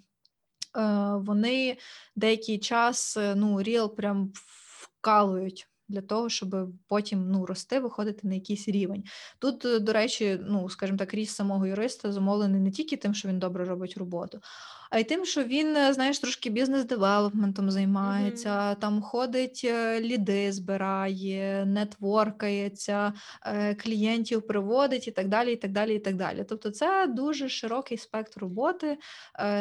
[1.15, 1.77] вони
[2.15, 8.67] деякий час ну, ріл прям вкалують для того, щоб потім ну, рости, виходити на якийсь
[8.67, 9.03] рівень.
[9.39, 13.29] Тут, е, до речі, ну скажімо так, ріст самого юриста зумовлений не тільки тим, що
[13.29, 14.39] він добре робить роботу,
[14.91, 18.79] а й тим, що він, е, знаєш, трошки бізнес-девелопментом займається, mm-hmm.
[18.79, 23.13] там ходить, е, ліди збирає, нетворкається,
[23.83, 25.53] клієнтів приводить і так далі.
[25.53, 26.45] і так далі, і так далі.
[26.49, 28.97] Тобто, це дуже широкий спектр роботи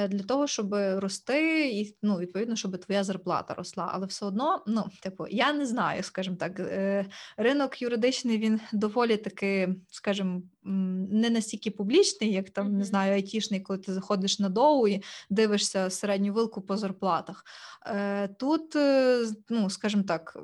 [0.09, 3.91] для того, щоб рости, і ну, відповідно, щоб твоя зарплата росла.
[3.93, 9.17] Але все одно, ну, типу, я не знаю, скажімо так, е, ринок юридичний він доволі
[9.17, 14.89] таки, скажімо, не настільки публічний, як там не знаю, айтішний, коли ти заходиш на доу
[14.89, 17.45] і дивишся середню вилку по зарплатах.
[17.87, 20.37] Е, тут, е, ну скажімо так.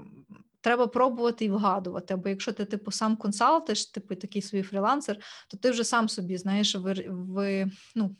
[0.60, 5.56] Треба пробувати і вгадувати, або якщо ти типу сам консалтиш, типу такий свій фрілансер, то
[5.56, 8.16] ти вже сам собі знаєш, ви, ви ну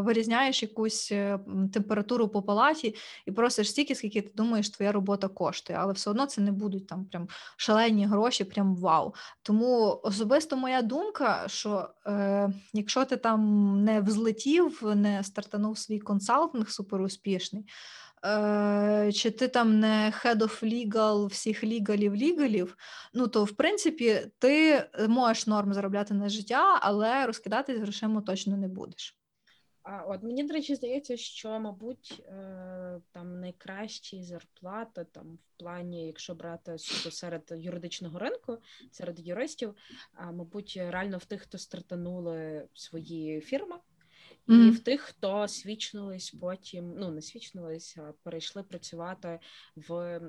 [0.00, 1.38] вирізняєш якусь е,
[1.72, 2.94] температуру по палаті
[3.26, 6.86] і просиш стільки, скільки ти думаєш, твоя робота коштує, але все одно це не будуть
[6.86, 9.14] там прям шалені гроші, прям вау.
[9.42, 16.70] Тому особисто моя думка, що е, якщо ти там не взлетів, не стартанув свій консалтинг
[16.70, 17.64] суперуспішний,
[18.24, 22.76] е, чи ти там не head of legal всіх лігалів лігалів,
[23.14, 28.68] ну то в принципі ти можеш норм заробляти на життя, але розкидатись грошима точно не
[28.68, 29.19] будеш.
[29.84, 36.34] От мені, до речі, здається, що, мабуть, е, там найкращі зарплати там в плані, якщо
[36.34, 38.58] брати серед юридичного ринку,
[38.90, 39.74] серед юристів,
[40.32, 43.76] мабуть, реально в тих, хто стартанули свої фірми
[44.50, 44.70] і mm.
[44.70, 49.40] в тих, хто свічнулись потім, ну не свічнулись, а перейшли працювати
[49.76, 50.20] в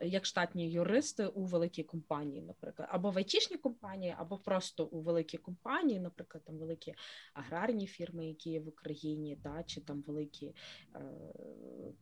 [0.00, 5.38] як штатні юристи у великій компанії, наприклад, або в айтішні компанії, або просто у великій
[5.38, 6.94] компанії, наприклад, там великі
[7.34, 10.54] аграрні фірми, які є в Україні, да, чи там великі
[10.94, 11.00] е,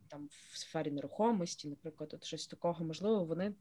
[0.07, 3.53] там в сфері нерухомості, наприклад, от щось такого можливо, вони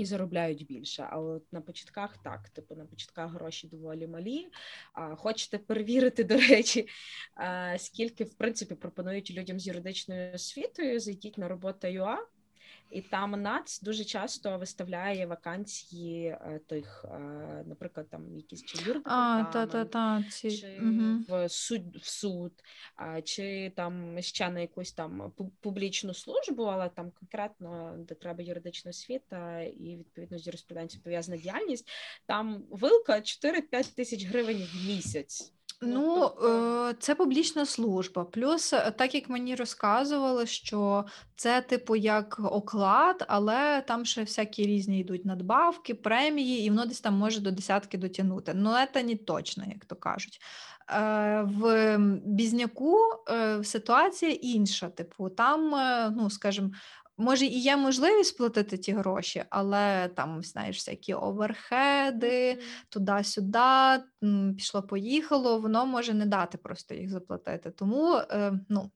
[0.00, 1.06] і заробляють більше.
[1.10, 4.48] А от на початках так, типу на початках гроші доволі малі.
[4.92, 6.88] А Хочете перевірити, до речі,
[7.78, 12.16] скільки в принципі пропонують людям з юридичною освітою, зайдіть на робота.ua,
[12.90, 17.18] і там НАЦ дуже часто виставляє вакансії е, тих, е,
[17.66, 21.24] наприклад, там якісь чи юрдепартамент, чи угу.
[21.28, 22.52] в суд в суд,
[23.24, 29.60] чи там ще на якусь там публічну службу, але там конкретно де треба юридична освіта
[29.60, 31.88] і відповідно з юриспруденцією пов'язана діяльність.
[32.26, 35.52] Там вилка 4-5 тисяч гривень в місяць.
[35.82, 38.24] Ну, тобто е, це публічна служба.
[38.24, 41.04] Плюс, е, так як мені розказували, що
[41.36, 47.00] це, типу, як оклад, але там ще всякі різні йдуть надбавки, премії, і воно десь
[47.00, 48.52] там може до десятки дотягнути.
[48.54, 50.40] Ну, це не точно, як то кажуть.
[50.90, 52.98] Е, в бізняку
[53.62, 54.88] ситуація інша.
[54.88, 55.70] Типу, там,
[56.16, 56.70] ну, скажімо,
[57.20, 63.58] Може, і є можливість платити ті гроші, але там, знаєш, всякі оверхеди, туди-сюди,
[64.56, 67.70] пішло-поїхало, воно може не дати просто їх заплатити.
[67.70, 68.90] Тому, е, ну,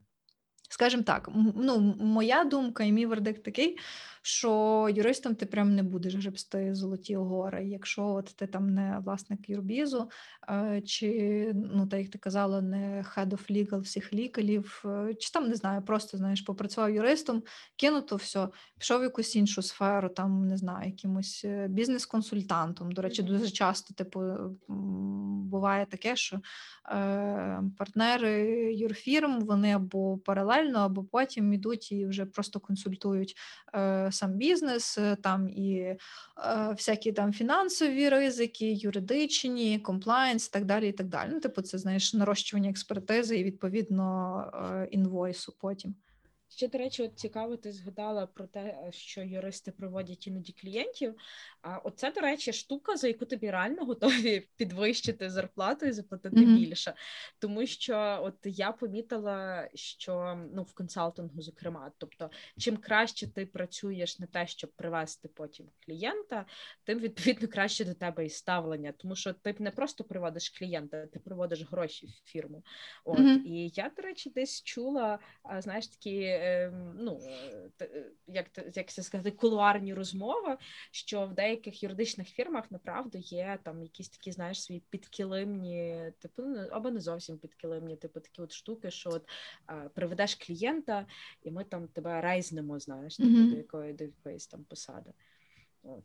[0.70, 3.78] скажімо так, ну, моя думка і мій вердикт такий,
[4.26, 7.68] що юристом ти прям не будеш гребсти золоті гори.
[7.68, 10.10] Якщо от ти там не власник юрбізу,
[10.48, 15.30] е, чи ну так як ти казала, не head of legal всіх лікалів, е, чи
[15.30, 17.42] там не знаю, просто знаєш, попрацював юристом,
[17.76, 22.92] кинуто все, пішов в якусь іншу сферу, там не знаю, якимось е, бізнес-консультантом.
[22.92, 24.20] До речі, дуже часто типу
[25.44, 28.42] буває таке, що е, партнери
[28.74, 33.36] юрфірм вони або паралельно, або потім ідуть і вже просто консультують.
[33.74, 35.98] Е, сам бізнес, е, там і е,
[36.70, 40.88] всякі там фінансові ризики, юридичні, комплайнс, так далі.
[40.88, 41.30] і так далі.
[41.32, 45.94] Ну, типу, це знаєш нарощування експертизи і відповідно е, інвойсу потім.
[46.56, 51.14] Ще, до речі, от цікаво, ти згадала про те, що юристи проводять іноді клієнтів.
[51.62, 56.56] А оце, до речі, штука, за яку тобі реально готові підвищити зарплату і заплатити mm-hmm.
[56.56, 56.94] більше.
[57.38, 64.18] Тому що от я помітила, що ну в консалтингу, зокрема, тобто, чим краще ти працюєш
[64.18, 66.46] на те, щоб привести потім клієнта,
[66.84, 68.92] тим відповідно краще до тебе і ставлення.
[68.92, 72.62] Тому що ти не просто приводиш клієнта, ти приводиш гроші в фірму.
[73.04, 73.42] От mm-hmm.
[73.44, 75.18] і я, до речі, десь чула,
[75.58, 76.43] знаєш, такі е,
[76.98, 77.20] ну,
[77.80, 80.56] е, як, як це сказати, кулуарні розмови,
[80.90, 86.66] що в деяких юридичних фірмах направду є там якісь такі, знаєш, свої підкилимні, типу, ну,
[86.70, 89.28] або не зовсім підкилимні, типу такі от штуки, що от
[89.94, 91.06] приведеш клієнта,
[91.42, 93.50] і ми там тебе рейзнемо, знаєш, типу, Мгм.
[93.50, 95.10] до якої до якоїсь там посади.
[95.82, 96.04] От.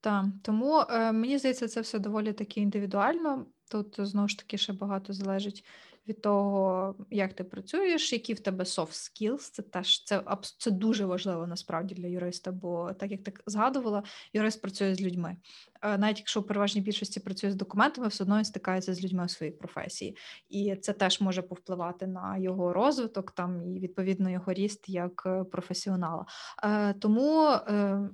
[0.00, 3.46] Так, тому е, мені здається, це все доволі таки індивідуально.
[3.70, 5.64] Тут знову ж таки ще багато залежить
[6.08, 9.50] від того, як ти працюєш, які в тебе soft skills.
[9.52, 10.22] Це теж це,
[10.58, 15.36] це дуже важливо насправді для юриста, бо так як ти згадувала, юрист працює з людьми.
[15.82, 19.24] Е, Навіть якщо в переважній більшості працює з документами, все одно він стикається з людьми
[19.24, 20.16] у своїй професії,
[20.48, 25.44] і це теж може повпливати на його розвиток там і відповідно його ріст як е,
[25.44, 26.26] професіонала.
[26.64, 27.56] Е, Тому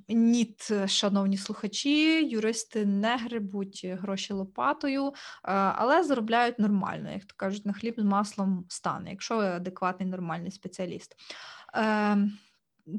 [0.09, 7.72] ніт, шановні слухачі, юристи не грибуть гроші лопатою, але заробляють нормально, як то кажуть, на
[7.72, 11.16] хліб з маслом стане, якщо ви адекватний нормальний спеціаліст.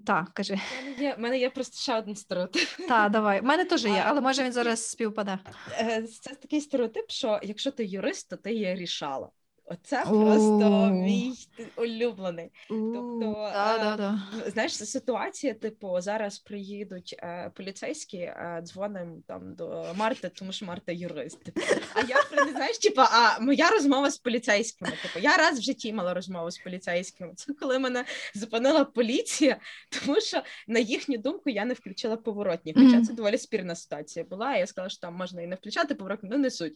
[0.05, 0.53] Так, кажи.
[0.53, 2.67] У мене є, мене є просто ще один стереотип.
[2.87, 3.39] Та, давай.
[3.39, 5.39] У мене теж є, але може він зараз співпаде.
[5.71, 9.29] Е, Це такий стереотип, що якщо ти юрист, то ти є рішала.
[9.71, 10.89] Оце просто О.
[10.89, 11.33] мій
[11.75, 12.51] улюблений.
[12.69, 14.49] Тобто, да, е, да, да.
[14.51, 20.91] Знаєш, ситуація, типу, зараз приїдуть е, поліцейські, е, дзвоним там до Марти, тому що Марта
[20.91, 21.43] юрист.
[21.43, 21.61] Типу.
[21.93, 24.91] А я при- знаєш, типу, а моя розмова з поліцейськими.
[24.91, 27.33] Типу, я раз в житті мала розмову з поліцейськими.
[27.35, 28.05] Це коли мене
[28.35, 29.57] зупинила поліція,
[30.05, 32.73] тому що на їхню думку я не включила поворотні.
[32.73, 34.55] Хоча це доволі спірна ситуація була.
[34.55, 36.73] Я сказала, що там можна і не включати поворотні, ну не суть.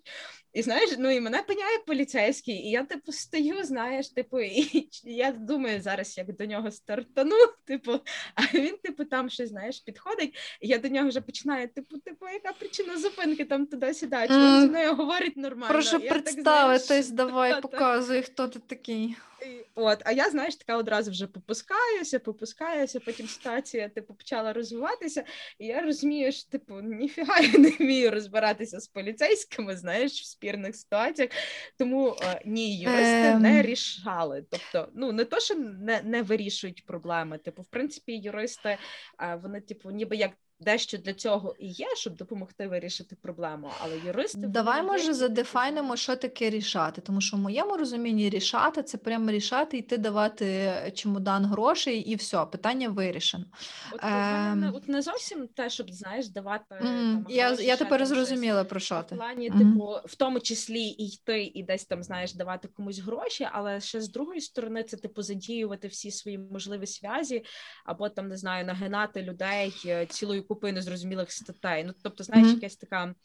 [0.53, 5.31] І знаєш, ну і мене пиняє поліцейський, і я типу стою, знаєш, типу, і я
[5.31, 7.91] думаю зараз, як до нього стартану, типу,
[8.35, 12.25] а він, типу, там щось знаєш, підходить, і я до нього вже починаю, типу, типу,
[12.33, 14.61] яка причина зупинки там туди-сюди, чи він М.
[14.61, 15.73] зі мною говорить нормально.
[15.73, 17.67] Прошу Я так, представитись, знаєш, давай, та-та.
[17.67, 19.15] показуй, хто ти такий.
[19.75, 25.23] От, а я, знаєш, така одразу вже попускаюся, попускаюся, потім ситуація типу почала розвиватися,
[25.59, 30.75] і я розумію, що типу ніфіга я не вмію розбиратися з поліцейськими, знаєш, в спірних
[30.75, 31.31] ситуаціях.
[31.77, 33.41] Тому ні, юристи Ем.
[33.41, 34.45] не рішали.
[34.49, 37.37] Тобто, ну не то, що не, не вирішують проблеми.
[37.37, 38.77] Типу, в принципі, юристи
[39.41, 40.31] вони, типу, ніби як.
[40.63, 46.15] Дещо для цього і є, щоб допомогти вирішити проблему, але юристи Давай, може, задефайнимо, що
[46.15, 47.01] таке рішати.
[47.01, 52.45] Тому що в моєму розумінні рішати це прямо рішати, йти давати чемодан грошей, і все,
[52.45, 53.45] питання вирішено.
[53.91, 54.75] От, мене не- Ем.
[54.75, 58.79] от не зовсім те, щоб знаєш, давати М, там Я, гроші, я тепер зрозуміла про
[58.79, 59.15] що А в ти.
[59.15, 59.59] плані, Мгм.
[59.73, 64.01] типу, в тому числі і йти, і десь там знаєш, давати комусь гроші, але ще
[64.01, 67.43] з другої сторони, це типу задіювати всі свої можливі зв'язі,
[67.85, 71.83] або там не знаю, нагинати людей е, цілою купою незрозумілих статей.
[71.83, 72.55] Ну тобто, знаєш, Мгм.
[72.55, 73.15] якась така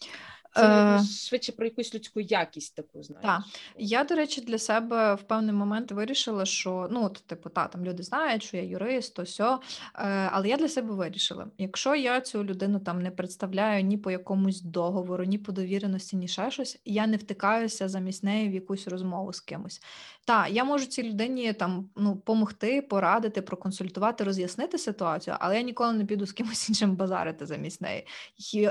[0.60, 3.26] це Е, швидше про якусь людську якість таку, знаєш.
[3.26, 3.42] Так.
[3.78, 7.84] Я, до речі, для себе в певний момент вирішила, що ну, от, типу, та там
[7.84, 9.60] люди знають, що я юрист, то сьо.
[9.94, 14.10] Е, але я для себе вирішила: якщо я цю людину там не представляю ні по
[14.10, 18.88] якомусь договору, ні по довіреності, ні ще щось, я не втикаюся замість неї в якусь
[18.88, 19.80] розмову з кимось.
[20.24, 25.92] Та я можу цій людині там ну помогти, порадити, проконсультувати, роз'яснити ситуацію, але я ніколи
[25.92, 28.06] не піду з кимось іншим базарити замість неї.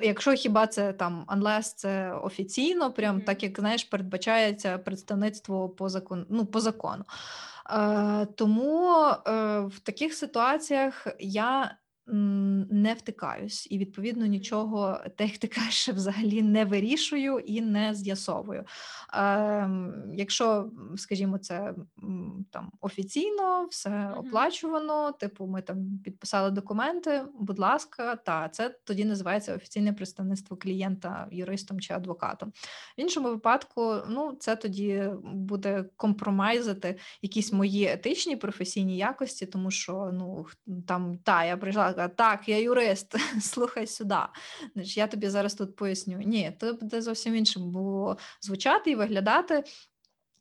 [0.04, 6.26] Якщо хіба це там unless це офіційно, прям так як знаєш, передбачається представництво по закону.
[6.30, 7.04] Ну, по закону.
[7.70, 16.41] Е, тому е, в таких ситуаціях я не втикаюсь і відповідно нічого, ти кажеш, взагалі
[16.41, 18.63] не вирішую і не з'ясовую.
[19.13, 21.74] Ем, якщо, скажімо, це
[22.52, 29.56] там офіційно, все оплачувано, типу, ми там підписали документи, будь ласка, та це тоді називається
[29.56, 32.50] офіційне представництво клієнта юристом чи адвокатом.
[32.98, 40.12] В іншому випадку, ну це тоді буде компромайзити якісь мої етичні професійні якості, тому що
[40.13, 40.46] ну
[40.88, 44.16] там та я прийшла, така, так, я юрист, слухай сюди.
[44.76, 46.18] Я тобі зараз тут поясню.
[46.18, 47.76] Ні, то буде зовсім іншим
[48.42, 49.64] звучати і виглядати.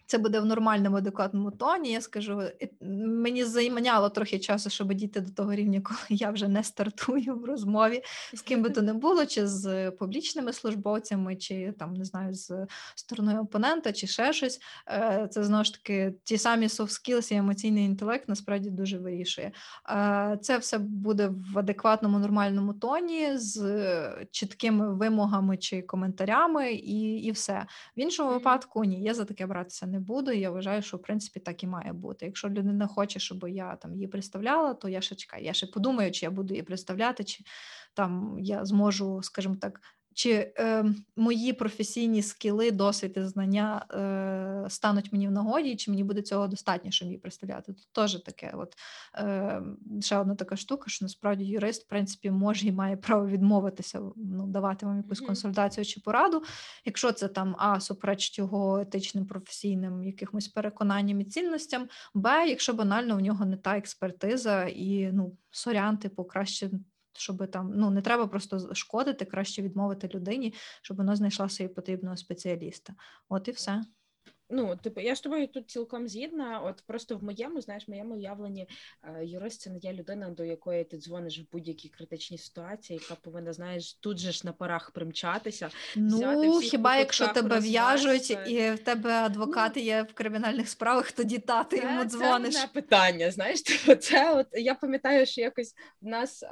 [0.07, 1.93] Це буде в нормальному адекватному тоні.
[1.93, 2.69] Я скажу, «Е,
[3.07, 7.45] мені займаняло трохи часу, щоб дійти до того рівня, коли я вже не стартую в
[7.45, 8.03] розмові
[8.35, 12.67] з ким би то не було, чи з публічними службовцями, чи там не знаю, з
[12.95, 14.61] стороною опонента, чи ще щось.
[14.89, 19.53] Е, Це знову ж таки ті самі soft skills і емоційний інтелект насправді дуже вирішує.
[19.91, 27.31] Е, Це все буде в адекватному нормальному тоні, з чіткими вимогами чи коментарями, і, і
[27.31, 27.67] все.
[27.97, 30.33] В іншому випадку ні, я за таке братися не буду.
[30.33, 32.27] і Я вважаю, що в принципі так і має бути.
[32.27, 35.45] Якщо людина хоче, щоб я там її представляла, то я ще чекаю.
[35.45, 37.45] Я ще подумаю, чи я буду її представляти, чи
[37.95, 39.81] там я зможу, скажімо так.
[40.17, 40.85] Чи е,
[41.17, 46.47] мої професійні скіли, досвід і знання е, стануть мені в нагоді, чи мені буде цього
[46.47, 47.73] достатньо, щоб її представляти.
[47.73, 48.75] Тут теж таке, от
[49.15, 49.63] е,
[50.01, 54.47] ще одна така штука, що насправді юрист, в принципі, може і має право відмовитися, ну,
[54.47, 56.43] давати вам якусь консультацію чи пораду,
[56.85, 63.17] якщо це там а суперечить його етичним, професійним якимось переконанням і цінностям, б, якщо банально
[63.17, 66.71] в нього не та експертиза, і ну сорян, типу, краще.
[67.19, 72.17] Щоб там ну не треба просто шкодити, краще відмовити людині, щоб вона знайшла собі потрібного
[72.17, 72.95] спеціаліста.
[73.29, 73.83] От і все.
[74.51, 76.61] Ну, типу, я з тобою тут цілком згідна.
[76.61, 78.69] От просто в моєму, знаєш, в моєму уявленні
[79.03, 83.21] е, юрист це не є людина, до якої ти дзвониш в будь-якій критичній ситуації, яка
[83.21, 85.71] повинна, знаєш, тут же ж на парах примчатися.
[85.97, 91.65] Ну хіба якщо тебе в'яжуть і в тебе адвокати є в кримінальних справах, тоді та
[91.65, 92.55] ти йому дзвониш.
[92.55, 93.31] це мене питання.
[93.31, 96.49] Знаєш, типу, це от я пам'ятаю, що якось в нас е,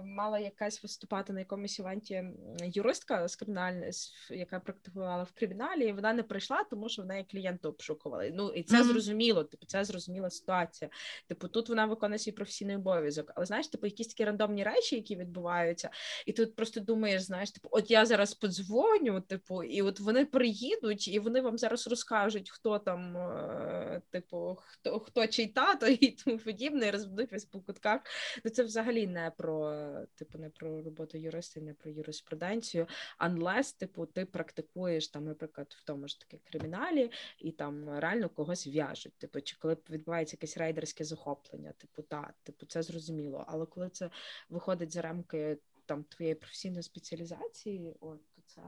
[0.00, 2.24] мала якась виступати на якомусь івенті
[2.60, 3.90] юристка з кримінальної,
[4.30, 8.32] яка практикувала в криміналі, і вона не прийшла, тому що в неї клієнти обшукували.
[8.34, 9.44] Ну і це зрозуміло.
[9.44, 10.90] Типу, це зрозуміла ситуація.
[11.28, 13.32] Типу, тут вона виконує свій професійний обов'язок.
[13.34, 15.90] Але знаєш, типу, якісь такі рандомні речі, які відбуваються,
[16.26, 20.24] і ти от просто думаєш, знаєш, типу, от я зараз подзвоню, типу, і от вони
[20.26, 26.10] приїдуть, і вони вам зараз розкажуть, хто там, е, типу, хто хто чий тато і
[26.10, 28.00] тому подібне, і розведуть весь по кутках.
[28.44, 32.86] Ну це взагалі не про типу, не про роботу юриста, не про юриспруденцію.
[33.20, 38.66] Unless, типу, ти практикуєш там, наприклад, в тому ж таки криміналі, і там реально когось
[38.66, 39.18] в'яжуть.
[39.18, 43.44] Типу, чи коли відбувається якесь рейдерське захоплення, типу, та, типу, це зрозуміло.
[43.48, 44.10] Але коли це
[44.48, 48.62] виходить за рамки там твоєї професійної спеціалізації, от то це,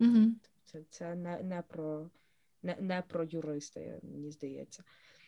[0.00, 0.26] Угу.
[0.64, 2.10] це, це не, не про
[2.62, 4.84] не, не про юриста, мені здається.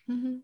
[0.08, 0.42] Угу.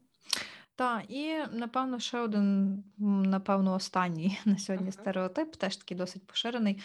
[0.74, 2.84] Так, і напевно ще один,
[3.26, 5.02] напевно, останній на сьогодні Ага.
[5.02, 6.82] стереотип, теж такий досить поширений.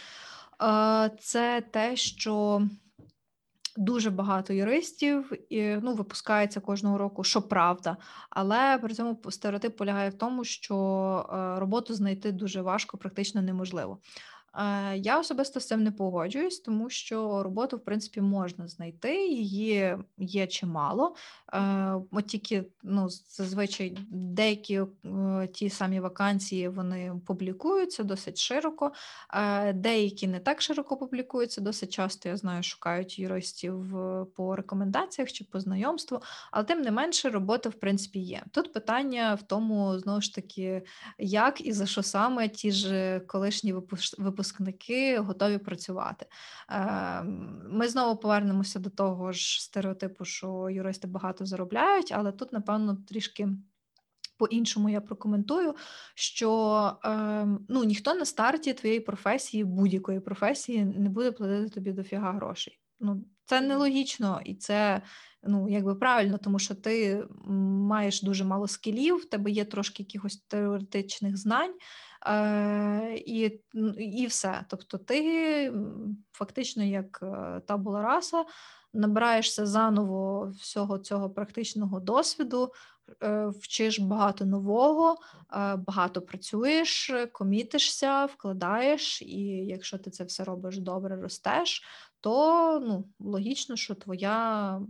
[0.61, 2.61] Е, Це те, що
[3.77, 7.97] дуже багато юристів і, ну, випускається кожного року, що правда.
[8.29, 10.75] Але при цьому стереотип полягає в тому, що
[11.33, 13.99] е, роботу знайти дуже важко, практично неможливо.
[14.95, 20.47] Я особисто з цим не погоджуюсь, тому що роботу, в принципі, можна знайти, її є
[20.47, 21.15] чимало.
[21.53, 28.91] Е, От тільки ну, зазвичай деякі е, ті самі вакансії вони публікуються досить широко,
[29.73, 31.61] деякі не так широко публікуються.
[31.61, 36.19] Досить часто я знаю, шукають юристів е, по рекомендаціях чи по знайомству,
[36.51, 38.43] але тим не менше робота в принципі є.
[38.51, 40.81] Тут питання в тому, знову ж таки,
[41.17, 46.25] як і за що саме ті ж колишні випуш- випускники готові працювати.
[46.69, 52.95] Ем, Ми знову повернемося до того ж стереотипу, що юристи багато заробляють, але тут, напевно,
[52.95, 53.49] трішки.
[54.39, 55.75] По-іншому я прокоментую,
[56.15, 62.31] що ем, ну, ніхто на старті твоєї професії, будь-якої професії, не буде платити тобі дофіга
[62.31, 62.79] грошей.
[62.99, 65.01] Ну, це нелогічно і це
[65.43, 67.23] ну, якби правильно, тому що ти
[67.87, 71.75] маєш дуже мало скілів, в тебе є трошки якихось теоретичних знань, е,
[73.25, 73.59] і,
[73.97, 74.65] і все.
[74.69, 75.73] Тобто ти
[76.31, 78.45] фактично як е, табула раса
[78.93, 82.73] набираєшся заново всього цього практичного досвіду,
[83.23, 85.15] е, вчиш багато нового,
[85.53, 91.83] е, багато працюєш, е, комітишся, вкладаєш, і якщо ти це все робиш добре, ростеш,
[92.21, 94.81] то ну, логічно, що твоя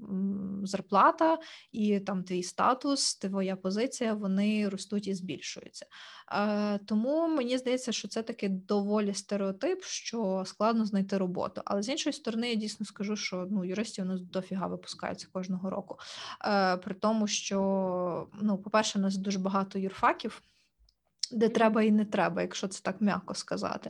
[0.64, 1.38] зарплата
[1.72, 5.86] і там твій статус, твоя позиція, вони ростуть і збільшуються.
[6.32, 11.62] Е, тому мені здається, що це таки доволі стереотип, що складно знайти роботу.
[11.66, 15.70] Але з іншої сторони, я дійсно скажу, що ну, юристів у нас дофіга випускаються кожного
[15.70, 15.98] року.
[16.46, 20.42] Е, при тому, що, ну, по-перше, у нас дуже багато юрфаків.
[21.32, 23.90] Де треба і не треба, якщо це так м'яко сказати.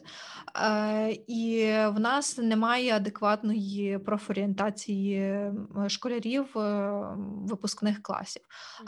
[0.56, 5.42] Е, і в нас немає адекватної профорієнтації
[5.88, 8.42] школярів е, випускних класів.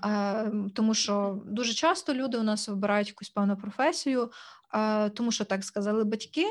[0.05, 4.31] Е, тому що дуже часто люди у нас вибирають якусь певну професію,
[5.13, 6.45] тому що так сказали батьки,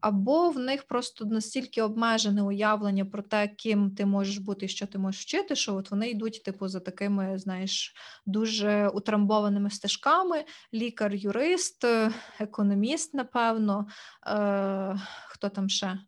[0.00, 4.98] або в них просто настільки обмежене уявлення про те, ким ти можеш бути що ти
[4.98, 7.94] можеш вчити, що от вони йдуть, типу, за такими, знаєш,
[8.26, 10.44] дуже утрамбованими стежками:
[10.74, 13.86] лікар, юрист, е, економіст, напевно,
[14.26, 14.96] е,
[15.28, 15.98] хто там ще.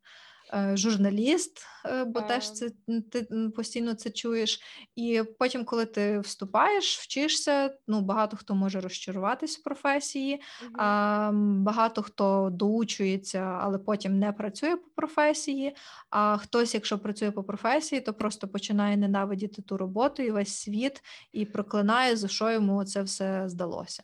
[0.55, 2.23] Е, Журналіст, е, бо А.
[2.23, 2.71] теж це
[3.13, 3.27] ти
[3.57, 4.61] постійно це чуєш.
[4.97, 10.43] І потім, коли ти вступаєш, вчишся, ну багато хто може розчаруватись в професії,
[10.79, 15.77] а, багато хто доучується, але потім не працює по професії.
[16.11, 21.03] А хтось, якщо працює по професії, то просто починає ненавидіти ту роботу і весь світ
[21.33, 24.03] і проклинає, за що йому це все здалося.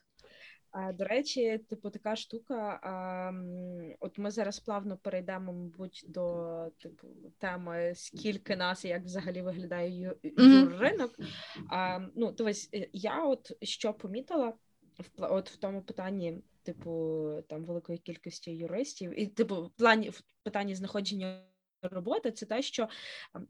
[0.94, 2.80] До речі, типу, така штука.
[4.00, 7.06] От ми зараз плавно перейдемо, мабуть, до типу
[7.38, 11.18] теми скільки нас і як взагалі виглядає юрринок.
[11.18, 12.08] Mm-hmm.
[12.14, 14.52] Ну, дивись, я от що помітила
[14.98, 20.22] в от в тому питанні, типу, там великої кількості юристів, і типу, в плані в
[20.42, 21.42] питанні знаходження
[21.82, 22.88] роботи, це те, що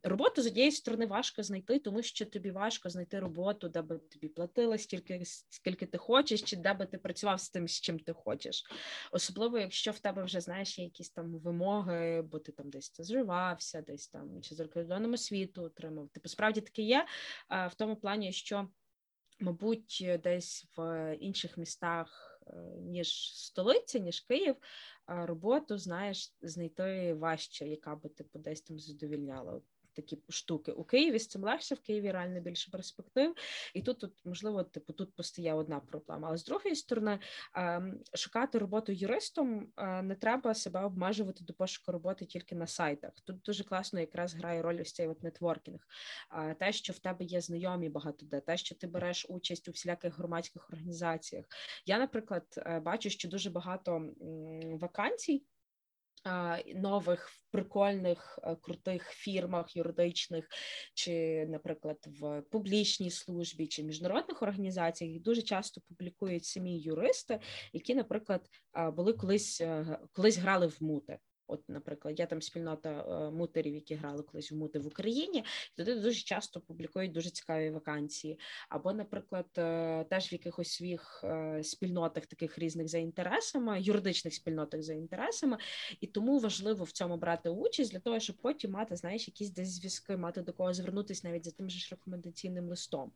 [0.03, 4.29] роботу з однієї сторони важко знайти, тому що тобі важко знайти роботу, де би тобі
[4.29, 8.13] платили стільки, скільки ти хочеш, чи де би ти працював з тим, з чим ти
[8.13, 8.65] хочеш.
[9.13, 13.83] Особливо, якщо в тебе вже знаєш є якісь там вимоги, бо ти там десь стажувався,
[13.83, 16.09] десь там чи за кордоном освіту отримав.
[16.09, 17.07] Типу, справді таке є
[17.49, 18.69] в тому плані, що.
[19.41, 22.28] Мабуть, десь в інших містах, е,
[22.77, 24.57] ніж столиця, ніж Київ,
[25.07, 29.61] роботу знаєш знайти важче, яка би типу десь там задовільняла
[30.03, 31.19] такі штуки у Києві.
[31.19, 33.35] З цим легше в Києві реально більше перспектив,
[33.75, 36.29] і тут тут можливо, типу, тут постає одна проблема.
[36.29, 37.19] Але з другої сторони,
[37.55, 43.13] ем, шукати роботу юристом е, не треба себе обмежувати до пошуку роботи тільки на сайтах.
[43.25, 45.81] Тут дуже класно якраз грає роль ось цей от нетворкінг.
[46.59, 50.19] Те, що в тебе є знайомі багато де, те, що ти береш участь у всіляких
[50.19, 51.45] громадських організаціях.
[51.87, 54.11] Я, наприклад, е, бачу, що дуже багато
[54.81, 55.45] вакансій
[56.75, 60.49] нових прикольних е, крутих фірмах юридичних,
[60.95, 67.41] чи, наприклад, в публічній службі чи міжнародних організаціях дуже часто публікують самі юристи,
[67.73, 68.51] які, наприклад,
[68.97, 71.19] були колись е, колись грали в мути.
[71.49, 75.77] От, наприклад, я там спільнота е, мутерів, які грали колись в мути в Україні, і
[75.77, 78.39] туди дуже часто публікують дуже цікаві вакансії.
[78.69, 84.83] Або, наприклад, е, теж в якихось своїх е, спільнотах, таких різних за інтересами, юридичних спільнотах
[84.83, 85.59] за інтересами,
[86.01, 89.69] і тому важливо в цьому брати участь для того, щоб потім мати, знаєш, якісь десь
[89.69, 93.13] зв'язки, мати до кого звернутися навіть за тим же ж рекомендаційним листом.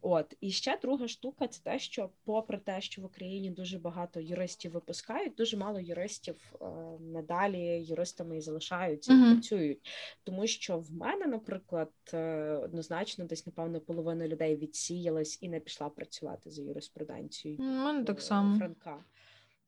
[0.00, 4.20] От і ще друга штука це те, що, попри те, що в Україні дуже багато
[4.20, 6.54] юристів випускають, дуже мало юристів
[7.00, 9.32] надалі юристами і залишаються і uh-huh.
[9.32, 9.88] працюють.
[10.24, 15.88] Тому що в мене, наприклад, е, однозначно десь напевно половина людей відсіялась і не пішла
[15.88, 17.60] працювати за юриспруденцією.
[17.60, 18.58] У мене так само.
[18.58, 19.04] Франка.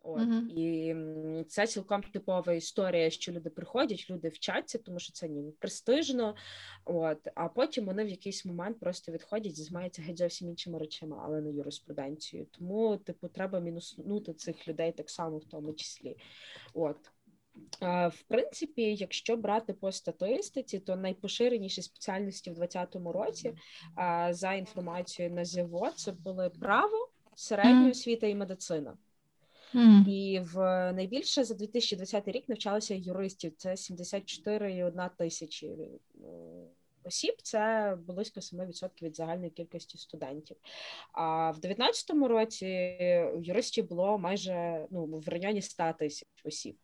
[0.07, 0.49] От uh-huh.
[0.49, 6.34] і це цілком типова історія, що люди приходять, люди вчаться, тому що це ніби престижно.
[6.84, 11.40] От а потім вони в якийсь момент просто відходять, займаються геть зовсім іншими речами, але
[11.40, 12.49] не юриспруденцією.
[12.51, 16.16] Тому, типу, треба мінуснути цих людей так само, в тому числі.
[16.74, 16.97] От
[18.09, 23.54] в принципі, якщо брати по статистиці, то найпоширеніші спеціальності в 2020 році
[24.30, 28.96] за інформацією на ЗІВО, це були право, середня освіта і медицина.
[29.74, 30.09] Mm.
[30.09, 30.57] І в
[30.92, 33.52] найбільше за 2020 рік навчалося юристів.
[33.57, 35.88] Це 74,1 тисячі е,
[37.04, 37.34] осіб.
[37.42, 40.57] Це близько 7% від загальної кількості студентів.
[41.12, 42.66] А в 2019 році
[43.40, 46.76] юристів було майже ну в районі 100 тисяч осіб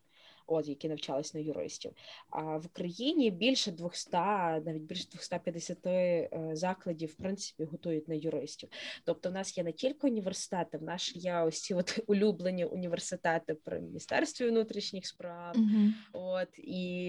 [0.46, 1.92] от які навчались на юристів.
[2.30, 4.16] А в Україні більше 200,
[4.64, 8.68] навіть більше 250 е, закладів в принципі готують на юристів.
[9.04, 13.54] Тобто, в нас є не тільки університети, в нас є ось ці от улюблені університети
[13.54, 15.90] при міністерстві внутрішніх справ, uh-huh.
[16.12, 17.04] от і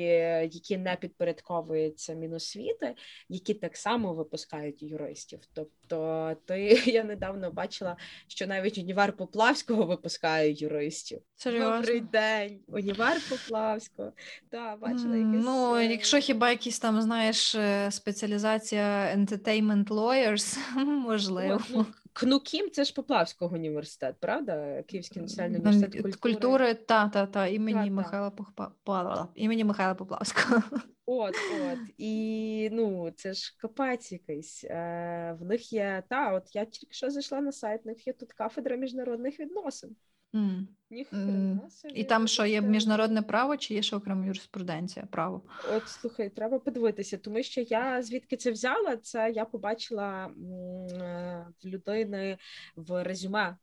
[0.51, 2.95] які не підпорядковуються міносвіти,
[3.29, 5.39] які так само випускають юристів.
[5.53, 11.21] Тобто, ти я недавно бачила, що навіть універ Поплавського випускає юристів.
[11.35, 11.77] Серйозно?
[11.77, 14.11] Добрий день, універ Поплавського.
[14.49, 15.45] Так, бачила якесь...
[15.45, 21.61] Ну, якщо хіба якісь там, знаєш, е, спеціалізація entertainment lawyers, можливо.
[21.69, 24.83] Ну, Кнукім це ж Поплавського університет, правда?
[24.87, 26.33] Київський національний університет культури.
[26.33, 29.27] Культури, та, та, та, імені та, Михайла Попла...
[29.35, 30.61] імені Михайла Поплавського.
[31.05, 31.79] От, от.
[31.97, 34.63] І ну, це ж капець якийсь.
[34.63, 38.13] Е, В них є, та, от я тільки що зайшла на сайт, в них є
[38.13, 39.95] тут кафедра міжнародних відносин.
[40.33, 40.67] Mm.
[41.13, 41.59] Mm.
[41.93, 45.05] І там що є міжнародне право, чи є ще окрема юриспруденція?
[45.11, 45.41] Право?
[45.75, 48.97] От слухай, треба подивитися, тому що я звідки це взяла?
[48.97, 50.31] Це я побачила е,
[51.63, 52.37] в людини
[52.75, 53.57] в резюме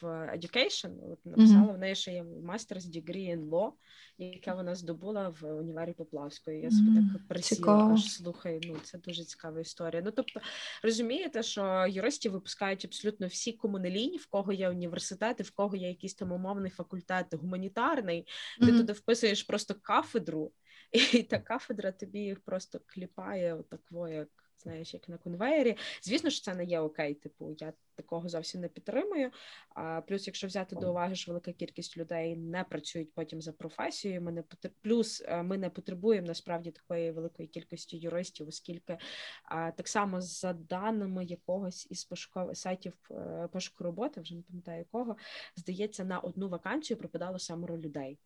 [0.00, 1.12] в education.
[1.12, 1.74] От написала mm-hmm.
[1.74, 3.72] в неї, що є master's degree in law,
[4.18, 6.60] яке вона здобула в універі Поплавської.
[6.60, 7.12] Я собі mm-hmm.
[7.12, 10.02] так присіла, аж слухай, ну це дуже цікава історія.
[10.04, 10.40] Ну тобто
[10.82, 16.14] розумієте, що юристів випускають абсолютно всі комунелінь, в кого є університети, в кого є якийсь
[16.14, 18.66] там умовний факультет гуманітарний, mm-hmm.
[18.66, 20.52] ти туди вписуєш просто кафедру,
[21.12, 24.28] і та кафедра тобі їх просто кліпає отакво, як
[24.62, 25.76] знаєш, як на конвеєрі.
[26.02, 27.14] Звісно ж, це не є окей.
[27.14, 29.30] Типу, я такого зовсім не підтримую.
[29.68, 34.22] А плюс, якщо взяти до уваги, що велика кількість людей не працюють потім за професією,
[34.22, 38.98] ми не потр- плюс е, ми не потребуємо насправді такої великої кількості юристів, оскільки
[39.44, 44.78] а, так само за даними якогось із пошукових сайтів е, пошуку роботи, вже не пам'ятаю
[44.78, 45.16] якого,
[45.56, 48.18] здається, на одну вакансію припадало семеро людей.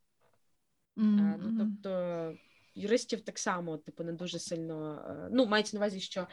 [0.98, 2.34] Е, Мгм, Ну, тобто
[2.76, 5.04] юристів так само, типу, не дуже сильно.
[5.08, 6.26] е, Ну, мається на увазі, що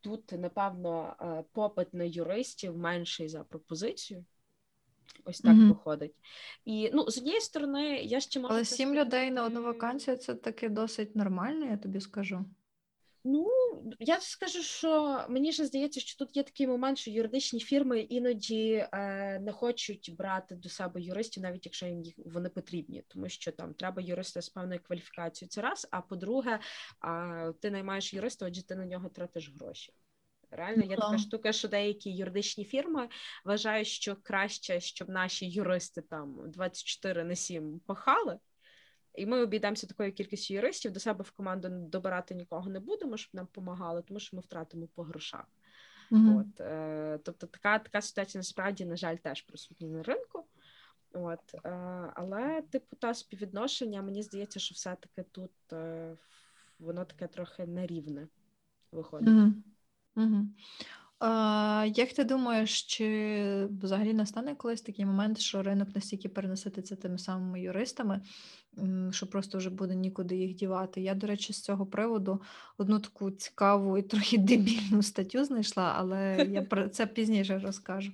[0.00, 4.24] тут, напевно, е, попит на юристів менший за пропозицію.
[5.24, 5.68] Ось так Мгм.
[5.68, 6.14] виходить.
[6.64, 10.34] І ну, з однієї сторони, я ще можу Але сім людей на одну вакансію це
[10.34, 12.44] таки досить нормально, я тобі скажу.
[13.24, 13.48] Ну,
[13.98, 18.88] я скажу, що мені ж здається, що тут є такий момент, що юридичні фірми іноді
[18.92, 23.52] е, не хочуть брати до себе юристів, навіть якщо їм їх вони потрібні, тому що
[23.52, 25.48] там треба юриста з певною кваліфікацією.
[25.50, 25.88] Це раз.
[25.90, 26.60] А по-друге,
[27.00, 29.92] а, ти наймаєш юриста, отже, ти на нього тратиш гроші.
[30.50, 33.08] Реально, є така штука, що деякі юридичні фірми
[33.44, 38.38] вважають, що краще, щоб наші юристи там 24 на 7 пахали,
[39.18, 43.34] і ми обійдемося такою кількістю юристів, до себе в команду добирати нікого не будемо, щоб
[43.34, 45.44] нам допомагали, тому що ми втратимо по грошах.
[46.10, 46.36] Мгм.
[46.36, 50.44] От, е, тобто така, така ситуація насправді, на жаль, теж присутня на ринку.
[51.12, 51.70] От, е,
[52.14, 56.16] але, типу, та співвідношення, мені здається, що все-таки тут е,
[56.78, 58.28] воно таке трохи нерівне
[58.92, 59.28] виходить.
[59.28, 59.64] Мгм.
[60.14, 60.54] Мгм.
[61.20, 67.18] А, як ти думаєш, чи взагалі настане колись такий момент, що ринок настільки перенасититься тими
[67.18, 68.20] самими юристами,
[69.10, 71.00] що просто вже буде нікуди їх дівати?
[71.00, 72.42] Я, до речі, з цього приводу
[72.78, 78.12] одну таку цікаву і трохи дебільну статтю знайшла, але я про це пізніше розкажу.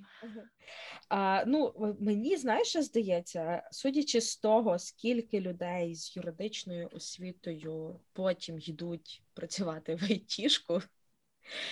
[1.08, 9.22] А, ну, мені знаєш, здається, судячи з того, скільки людей з юридичною освітою потім йдуть
[9.34, 10.80] працювати в айтішку,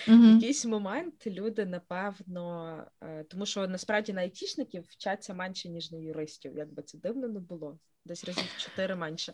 [0.07, 0.33] в Мгм.
[0.35, 6.57] якийсь момент люди, напевно, е, тому що насправді на айтішників вчаться менше, ніж на юристів,
[6.57, 7.79] як би це дивно не було.
[8.05, 9.33] Десь разів чотири менше.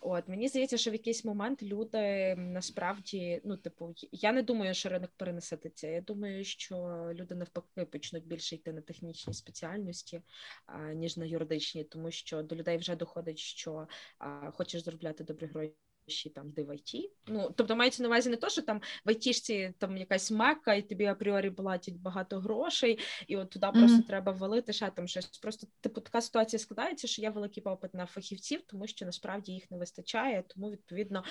[0.00, 4.88] От мені здається, що в якийсь момент люди насправді, ну, типу, я не думаю, що
[4.88, 5.88] ринок перенесетиться.
[5.88, 10.22] Я думаю, що люди навпаки почнуть більше йти на технічні спеціальності,
[10.66, 13.86] а, ніж на юридичні, тому що до людей вже доходить, що
[14.52, 15.72] хочеш заробляти добрі гроші.
[16.34, 17.10] Там йди в IT.
[17.26, 20.82] Ну тобто мається на увазі не то, що там в айтішці там якась мека, і
[20.82, 23.78] тобі апріорі платять багато грошей, і от туди Мгм.
[23.80, 25.26] просто треба валити ще там щось.
[25.38, 29.70] Просто типу така ситуація складається, що є великий попит на фахівців, тому що насправді їх
[29.70, 30.44] не вистачає.
[30.48, 31.24] Тому відповідно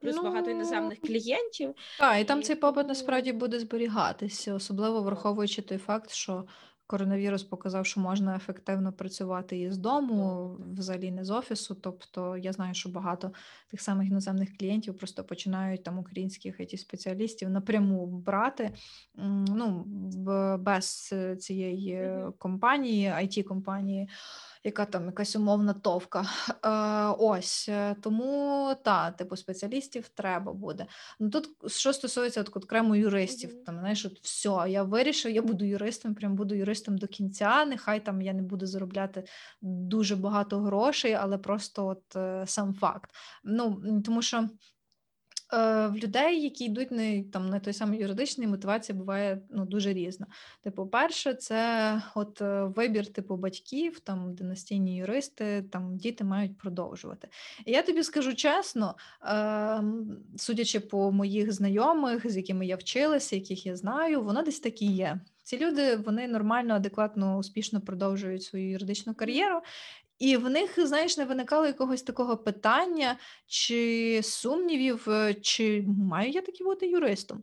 [0.00, 1.74] плюс багато Ну, іноземних клієнтів.
[1.98, 6.46] Так, і там І цей попит насправді буде зберігатися, особливо враховуючи той факт, що
[6.88, 11.74] коронавірус показав, що можна ефективно працювати і з дому, взагалі не з офісу.
[11.74, 13.30] Тобто я знаю, що багато
[13.70, 18.70] тих самих іноземних клієнтів просто починають там українських it спеціалістів напряму брати
[19.48, 19.84] ну,
[20.58, 24.08] без е, цієї е, компанії, it компанії
[24.68, 26.24] яка там якась умовна товка.
[26.64, 30.86] Е, ось е, тому та, типу, спеціалістів треба буде.
[31.20, 33.64] Ну тут що стосується от, окремо юристів, Мгм.
[33.64, 37.64] там знаєш, от все, я вирішив, я буду юристом, прям буду юристом до кінця.
[37.64, 39.24] Нехай там я не буду заробляти
[39.62, 43.10] дуже багато грошей, але просто от е, сам факт.
[43.44, 44.48] Ну тому що.
[45.52, 49.92] Е, В людей, які йдуть не там на той самий юридичний, мотивація буває ну дуже
[49.92, 50.26] різна.
[50.62, 57.28] Типу, перше, це от е, вибір типу батьків, там династійні юристи, там діти мають продовжувати.
[57.66, 63.66] І я тобі скажу чесно, ем, судячи по моїх знайомих, з якими я вчилася, яких
[63.66, 65.20] я знаю, воно десь так і є.
[65.42, 69.60] Ці люди вони нормально, адекватно, успішно продовжують свою юридичну кар'єру.
[70.18, 73.16] І в них, знаєш, не виникало якогось такого питання
[73.46, 77.42] чи сумнівів, е, чи маю я таки бути юристом.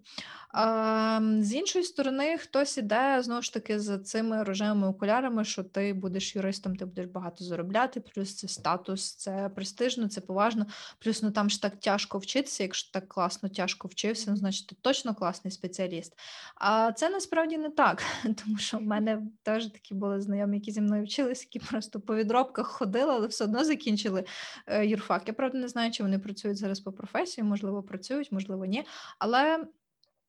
[0.57, 5.93] А, з іншої сторони, хтось іде знову ж таки за цими рожевими окулярами, що ти
[5.93, 10.65] будеш юристом, ти будеш багато заробляти, плюс це статус, це престижно, це поважно.
[10.99, 12.63] Плюс ну там ж так тяжко вчитися.
[12.63, 16.19] Якщо так класно тяжко вчився, ну значить ти точно класний спеціаліст.
[16.55, 20.81] А це насправді не так, тому що в мене теж такі були знайомі, які зі
[20.81, 24.25] мною вчились, які просто по відробках ходили, але все одно закінчили
[24.67, 25.23] е, юрфак.
[25.27, 28.85] Я правда не знаю, чи вони працюють зараз по професії, можливо, працюють, можливо, ні.
[29.19, 29.65] Але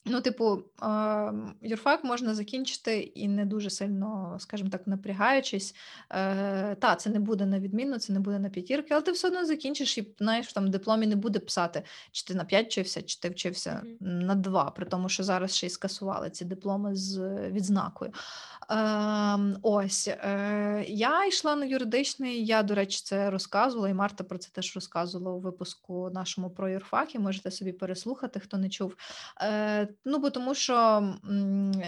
[0.09, 0.63] Ну, типу,
[1.63, 5.75] юрфак можна закінчити і не дуже сильно, скажімо так, напрягаючись.
[6.11, 9.29] Е, та, це не буде на відмінно, це не буде на п'ятірки, але ти все
[9.29, 11.83] одно закінчиш і знаєш, там в дипломі не буде писати,
[12.13, 14.19] чи ти на 5 вчився, чи ти вчився Мгм.
[14.19, 18.13] на 2, при тому, що зараз ще й скасували ці дипломи з е, відзнакою.
[18.69, 22.47] Ем, ось е, я йшла на юридичний.
[22.47, 26.69] Я, до речі, це розказувала, і Марта про це теж розказувала у випуску нашому про
[26.69, 28.97] юрфак, і Можете собі переслухати, хто не чув.
[30.05, 30.75] Ну, бо тому що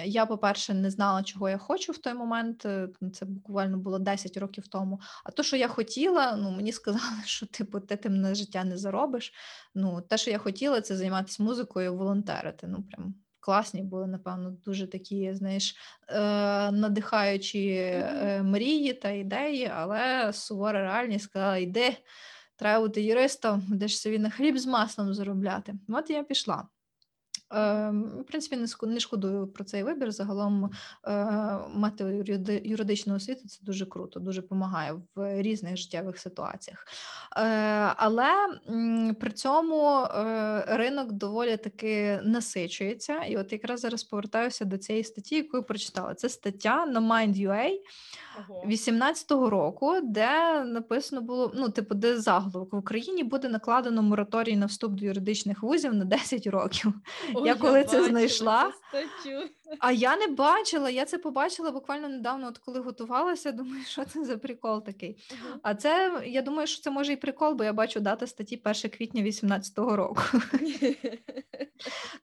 [0.04, 2.66] я, по-перше, не знала, чого я хочу в той момент.
[2.66, 5.00] е, Це буквально було 10 років тому.
[5.24, 8.76] А то, що я хотіла, ну мені сказали, що типу ти тим на життя не
[8.78, 9.32] заробиш.
[9.74, 12.66] Ну, те, що я хотіла, це займатися музикою, волонтерити.
[12.66, 15.76] Ну, прям класні були, напевно, дуже такі, знаєш,
[16.08, 16.20] е,
[16.70, 21.96] надихаючі е, мрії та ідеї, але сувора реальність сказала: йди,
[22.56, 25.74] треба бути юристом, будеш собі на хліб з маслом заробляти.
[25.88, 26.68] От я пішла.
[27.54, 27.90] Е,
[28.20, 30.12] в принципі, не шкодую про цей вибір.
[30.12, 30.70] Загалом
[31.06, 31.10] е,
[31.74, 32.04] мати
[32.64, 36.86] юридичну освіту це дуже круто, дуже допомагає в різних життєвих ситуаціях.
[37.36, 37.40] Е,
[37.96, 38.28] але
[39.20, 40.06] при цьому
[40.66, 43.24] ринок доволі таки насичується.
[43.24, 46.14] І от якраз зараз повертаюся до цієї статті, яку я прочитала.
[46.14, 47.70] Це стаття на Mind.ua.
[48.66, 54.66] 18-го року, де написано було: ну, типу, де заголовок в Україні буде накладено мораторій на
[54.66, 56.92] вступ до юридичних вузів на 10 років.
[57.34, 59.50] О, я коли це бачила знайшла, це.
[59.78, 63.52] А я не бачила, я це побачила буквально недавно, от коли готувалася.
[63.58, 65.16] Думаю, що це за прикол такий.
[65.62, 68.90] А це я думаю, що це може і прикол, бо я бачу дата статті 1
[68.90, 70.22] квітня 18-го року.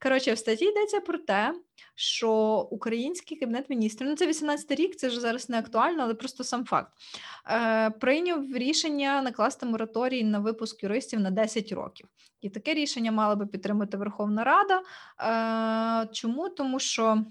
[0.04, 1.54] Коротше, в статті йдеться про те,
[1.96, 2.32] що
[2.72, 6.66] український кабінет міністрів, ну це 18 рік, це ж зараз не актуально, але просто сам
[6.66, 6.92] факт.
[7.50, 12.08] Е, прийняв рішення накласти мораторій на випуск юристів на 10 років.
[12.46, 14.82] І таке рішення мала би підтримати Верховна Рада.
[16.04, 16.50] Е, чому?
[16.50, 17.26] Тому що.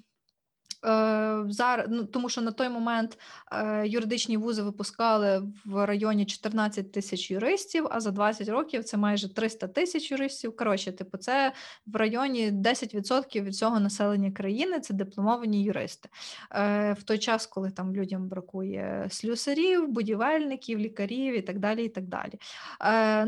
[0.85, 3.19] Е, зараз, ну, тому що на той момент
[3.53, 9.35] е, юридичні вузи випускали в районі 14 тисяч юристів, а за 20 років це майже
[9.35, 10.57] 300 тисяч юристів.
[10.57, 11.53] Коротше, типу, це
[11.87, 16.09] в районі 10% від всього населення країни це дипломовані юристи.
[16.51, 21.85] Е, в той час, коли там людям бракує слюсарів, будівельників, лікарів і так далі.
[21.85, 22.33] і так далі.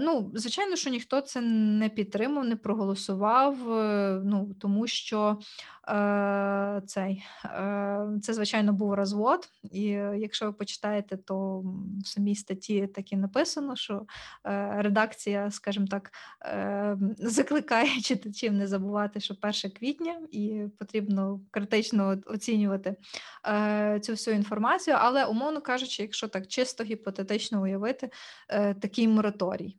[0.04, 3.56] Ну, звичайно, що ніхто це не підтримав, не проголосував,
[4.24, 5.38] ну, тому що
[6.86, 7.24] цей,
[8.22, 9.48] це, звичайно, був розвод.
[9.62, 11.64] І е, якщо ви почитаєте, то
[12.04, 14.06] в самій статті так і написано, що
[14.46, 22.18] е, редакція, скажімо так, е, закликає читачів не забувати, що 1 квітня, і потрібно критично
[22.26, 22.96] оцінювати
[23.46, 24.96] е, цю всю інформацію.
[25.00, 28.10] Але, умовно кажучи, якщо так чисто гіпотетично уявити,
[28.80, 29.76] такий мораторій.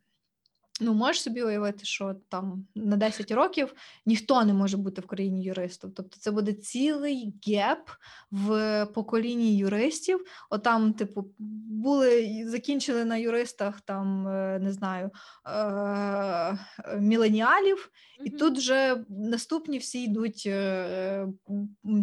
[0.82, 3.74] Ну, можеш собі уявити, що там на 10 років
[4.06, 5.92] ніхто не може бути в країні юристом.
[5.96, 7.90] Тобто це буде цілий геп
[8.32, 10.26] в поколінні юристів.
[10.50, 11.26] Отам, типу,
[11.70, 15.12] були закінчили на юристах там, е, не знаю,
[15.46, 16.58] е-
[17.00, 17.92] міленіалів,
[18.24, 21.28] і тут вже наступні всі йдуть е,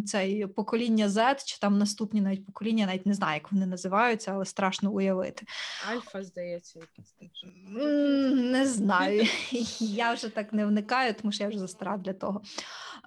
[0.05, 4.45] цей покоління Z, чи там наступні навіть покоління, навіть не знаю, як вони називаються, але
[4.45, 5.45] страшно уявити.
[5.91, 7.29] Альфа, здається, якась там.
[8.65, 9.23] Не знаю.
[9.79, 12.41] Я вже так не вникаю, тому що я вже застара для того.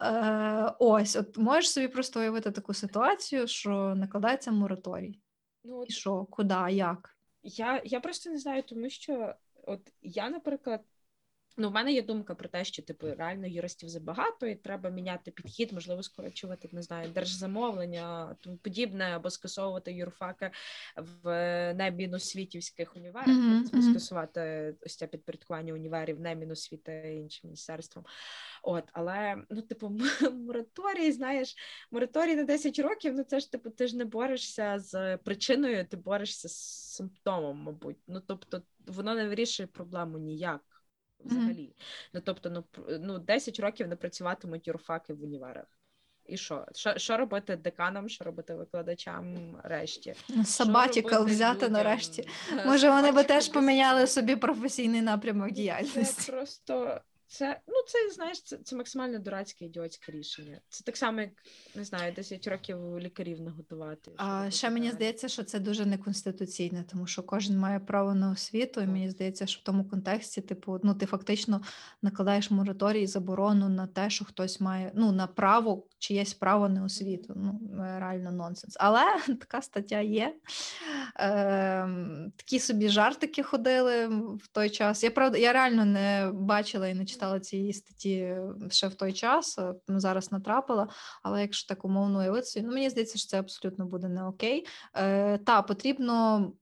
[0.03, 5.21] Е, ось, от можеш собі просто уявити таку ситуацію, що накладається мораторій.
[5.65, 7.17] Ну, от І що, куди, як?
[7.43, 10.81] Я, я просто не знаю, тому що от я, наприклад,
[11.59, 15.31] ну, в мене є думка про те, що типу реально юристів забагато, і треба міняти
[15.31, 20.51] підхід, можливо, скорочувати, не знаю, держзамовлення, тому подібне, або скасовувати юрфаки
[20.97, 23.83] в неміносвітівських універах, мгм.
[23.83, 28.05] скасувати ось це підпорядкування універів неміносвіти іншим міністерством.
[28.63, 29.93] От, але ну, типу,
[30.33, 31.57] мораторій, знаєш,
[31.91, 35.97] мораторій на 10 років, ну це ж типу, ти ж не борешся з причиною, ти
[35.97, 36.57] борешся з
[36.95, 37.99] симптомом, мабуть.
[38.07, 40.78] Ну тобто, воно не вирішує проблему ніяк.
[41.25, 41.73] Взагалі,
[42.12, 42.64] ну тобто, ну
[43.01, 45.64] ну 10 років не працюватимуть юрфаки в універах.
[46.27, 46.66] І що?
[46.75, 50.14] Що, що робити деканам, що робити викладачам решті?
[50.27, 51.73] Що Сабатікал взяти людям?
[51.73, 52.29] нарешті.
[52.53, 56.05] Е, Може, вони би теж поміняли собі професійний напрямок Ну, діяльності.
[56.05, 60.61] Це просто це, ну це знаєш, це, це максимально дурацьке ідіотське рішення.
[60.68, 61.31] Це так само, як
[61.74, 64.11] не знаю, 10 років лікарів не готувати.
[64.16, 68.81] А ще мені здається, що це дуже неконституційне, тому що кожен має право на освіту,
[68.81, 68.93] і Так.
[68.93, 71.61] мені здається, що в тому контексті, типу, ну ти фактично
[72.03, 77.33] накладаєш мораторій, заборону на те, що хтось має ну на право чиєсь право на освіту.
[77.37, 78.76] Ну е, реально нонсенс.
[78.81, 80.35] Але така стаття є.
[81.16, 85.05] Ем, такі собі жартики ходили в той час.
[85.05, 88.37] Я правда, я реально не бачила і не читала цієї статті
[88.71, 89.59] ще в той час.
[89.59, 90.89] е, ну, Зараз натрапила.
[91.23, 94.66] Але якщо так умовно уявити, ну мені здається, що це абсолютно буде не окей.
[94.95, 96.53] Е, та потрібно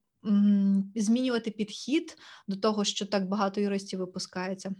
[0.94, 2.16] змінювати підхід
[2.48, 4.74] до того, що так багато юристів випускається.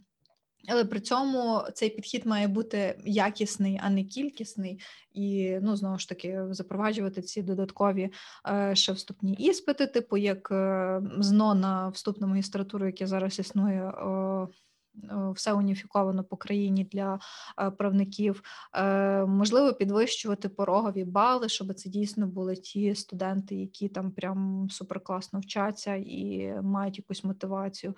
[0.68, 4.80] Але при цьому цей підхід має бути якісний, а не кількісний,
[5.12, 8.10] і ну знову ж таки запроваджувати ці додаткові
[8.48, 13.82] е, ще вступні іспити, типу як е, ЗНО на вступ на магістратуру, яке зараз існує.
[13.82, 14.46] Е,
[15.34, 17.18] все уніфіковано по країні для
[17.78, 18.42] правників.
[19.26, 25.94] Можливо, підвищувати порогові бали, щоб це дійсно були ті студенти, які там прям суперкласно вчаться
[25.94, 27.94] і мають якусь мотивацію.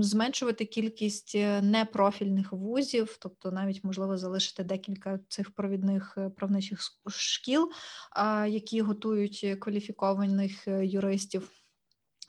[0.00, 7.70] Зменшувати кількість непрофільних вузів, тобто навіть можливо залишити декілька цих провідних правничих шкіл,
[8.46, 11.65] які готують кваліфікованих юристів.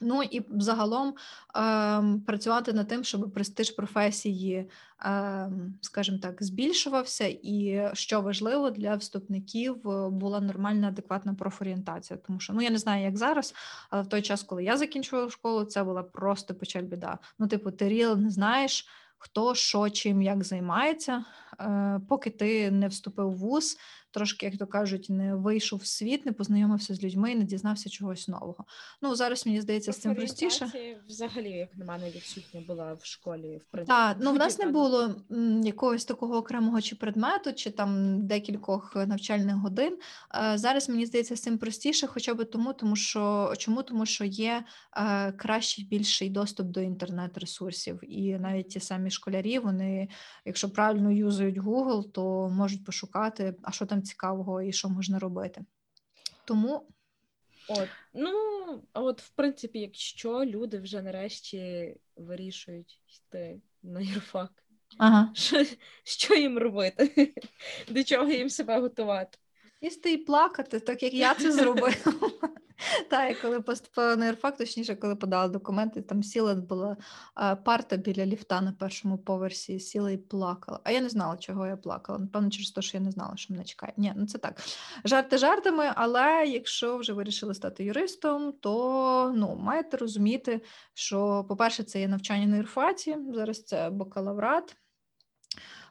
[0.00, 4.70] Ну і загалом е, працювати над тим, щоб престиж професії,
[5.04, 12.18] е, скажімо так, збільшувався, і що важливо для вступників е, була нормальна, адекватна профорієнтація.
[12.26, 13.54] Тому що ну я не знаю, як зараз,
[13.90, 17.18] але в той час, коли я закінчувала школу, це була просто печаль біда.
[17.38, 18.88] Ну, типу, ти ріл не знаєш.
[19.20, 21.24] Хто що чим як займається,
[22.08, 23.76] поки ти не вступив в вуз,
[24.10, 28.28] трошки, як то кажуть, не вийшов в світ, не познайомився з людьми, не дізнався чогось
[28.28, 28.64] нового.
[29.02, 30.70] Ну зараз мені здається, з цим простіше.
[31.08, 33.56] Взагалі, як на мене, відсутня була в школі.
[33.56, 33.96] В принципі.
[33.96, 35.14] Так, ну в нас не було
[35.64, 39.98] якогось такого окремого чи предмету, чи там декількох навчальних годин.
[40.34, 44.24] Е, зараз мені здається, з цим простіше, хоча б тому, тому що чому тому, що
[44.24, 44.64] є
[44.96, 50.08] е, кращий більший доступ до інтернет-ресурсів, і навіть ті самі школярі, вони,
[50.44, 51.10] якщо правильно
[51.48, 55.64] юзають Google, то можуть пошукати, а що там цікавого і що можна робити.
[56.44, 56.86] Тому.
[57.70, 58.32] От, ну,
[58.92, 64.50] а от, в принципі, якщо люди вже нарешті вирішують йти на юрфак,
[64.98, 65.30] ага.
[65.34, 65.64] що,
[66.04, 67.34] що їм робити?
[67.88, 69.38] До чого їм себе готувати?
[69.80, 71.94] Їсти і плакати, так як я це зробила.
[73.10, 73.34] Так, і
[73.94, 76.96] коли на юрфак, точніше, коли подала документи, там сіла була
[77.64, 80.80] парта біля ліфта на першому поверсі, сіла і плакала.
[80.84, 82.18] А я не знала, чого я плакала.
[82.18, 83.92] Напевно, через те, що я не знала, що мене чекає.
[83.96, 84.62] Ні, ну це так.
[85.04, 90.60] Жарти жартами, але якщо вже вирішили стати юристом, то ну, маєте розуміти,
[90.94, 94.76] що, по-перше, це є навчання на юрфаці, зараз це бакалаврат.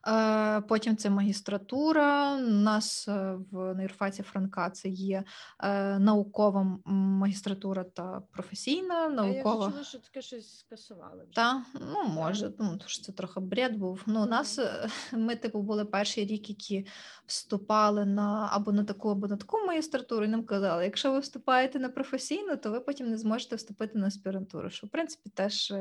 [0.07, 2.35] Е, потім це магістратура.
[2.35, 5.23] У нас е, в Нейрфаці Франка це є
[5.59, 9.09] е, наукова магістратура та професійна.
[9.09, 9.65] наукова.
[9.65, 11.23] А я чула, що таке щось скасували.
[11.23, 11.33] вже.
[11.33, 11.61] Так,
[11.93, 14.03] ну може, ну тому що це трохи бред був.
[14.05, 14.59] Ну, у нас
[15.11, 16.87] ми, типу, були перший рік, які
[17.25, 21.79] вступали на або на таку, або на таку магістратуру, і нам казали, якщо ви вступаєте
[21.79, 24.69] на професійну, то ви потім не зможете вступити на аспірантуру.
[24.69, 25.73] Що в принципі теж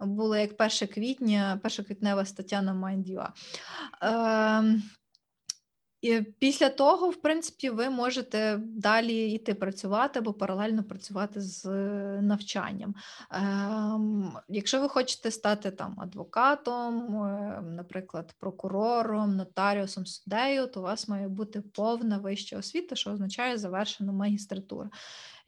[0.00, 3.28] було як 1 квітня, перша квітнева стаття на Mind.ua.
[4.00, 4.82] Ем,
[6.02, 11.66] і Після того, в принципі, ви можете далі йти працювати або паралельно працювати з
[12.20, 12.94] навчанням.
[13.30, 21.08] Ем, Якщо ви хочете стати там адвокатом, е, наприклад, прокурором, нотаріусом, суддею, то у вас
[21.08, 24.90] має бути повна вища освіта, що означає завершена магістратура.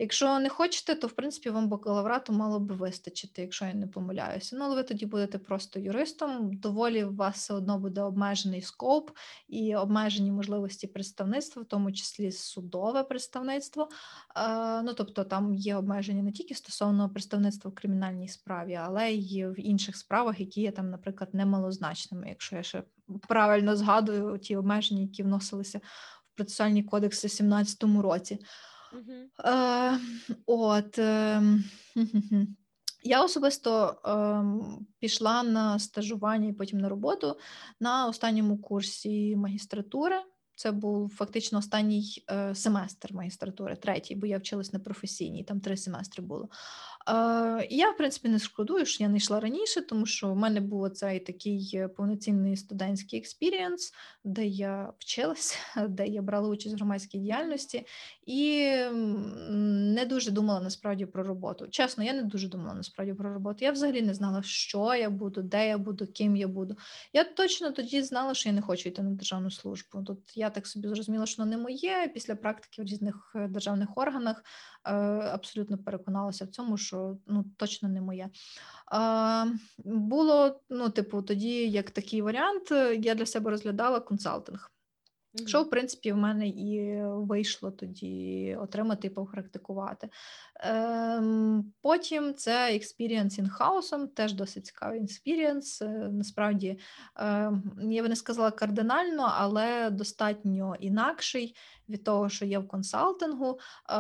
[0.02, 4.56] Якщо не хочете, то в принципі вам бакалаврату мало би вистачити, якщо я не помиляюся.
[4.56, 6.56] Ну, але ви тоді будете просто юристом.
[6.56, 9.10] Доволі у вас все одно буде обмежений скоп
[9.48, 13.88] і обмежені можливості представництва, в тому числі судове представництво.
[14.84, 19.60] Ну тобто там є обмеження не тільки стосовно представництва в кримінальній справі, але й в
[19.60, 22.82] інших справах, які є там, наприклад, немалозначними, якщо я ще
[23.28, 28.38] правильно згадую ті обмеження, які вносилися в процесуальні кодекси в 2017 році.
[29.44, 29.98] Е,
[30.46, 31.42] От е,
[33.02, 34.16] я особисто е,
[34.98, 37.36] пішла на стажування і потім на роботу
[37.80, 40.16] на останньому курсі магістратури.
[40.56, 45.76] Це був фактично останній е, семестр магістратури, третій, бо я вчилась на професійній, там три
[45.76, 46.48] семестри було.
[47.70, 50.90] Я, в принципі, не шкодую, що я не йшла раніше, тому що в мене був
[50.90, 53.92] цей такий е, повноцінний студентський experience,
[54.24, 55.56] де я вчилася,
[55.88, 57.86] де я брала участь в громадській діяльності
[58.26, 58.74] і
[59.50, 61.68] не дуже думала насправді про роботу.
[61.70, 63.58] Чесно, я не дуже думала насправді про роботу.
[63.60, 66.76] Я взагалі не знала, що я буду, де я буду, ким я буду.
[67.12, 70.02] Я точно тоді знала, що я не хочу йти на державну службу.
[70.02, 72.10] Тут я так собі зрозуміла, що воно не моє.
[72.14, 74.44] Після практики в різних е, державних органах
[74.82, 78.28] абсолютно переконалася в цьому, що ну точно не моє.
[78.92, 79.46] Е,
[79.84, 82.70] було ну, типу, тоді як такий варіант,
[83.00, 84.70] я для себе розглядала консалтинг.
[85.34, 85.48] Mm-hmm.
[85.48, 90.08] Що, в принципі, в мене і вийшло тоді отримати і попрактикувати.
[90.60, 95.82] Ем, Потім це experience in-house ом, теж досить цікавий experience.
[96.10, 96.78] Насправді,
[97.16, 101.56] ем, я би не сказала кардинально, але достатньо інакший
[101.90, 103.58] від того, що є в консалтингу.
[103.90, 103.96] Е,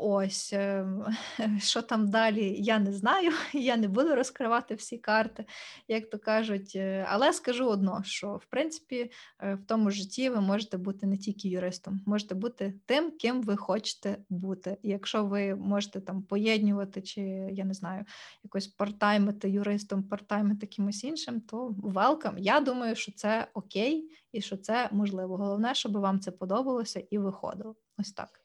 [0.00, 0.86] ось е,
[1.58, 3.32] що там далі, я не знаю.
[3.52, 5.44] Я не буду розкривати всі карти,
[5.88, 6.72] як то кажуть.
[6.76, 9.10] Е, але скажу одно: що в принципі
[9.40, 14.16] в тому житті ви можете бути не тільки юристом, можете бути тим, ким ви хочете
[14.28, 14.76] бути.
[14.82, 17.20] І якщо ви можете там поєднувати, чи
[17.52, 18.04] я не знаю,
[18.44, 22.38] якось партаймити юристом, партаймити кимось іншим, то welcome.
[22.38, 25.36] Я думаю, що це окей і що це можливо.
[25.36, 27.76] Головне, щоб вам це подобалося і виходило.
[27.98, 28.40] Ось так.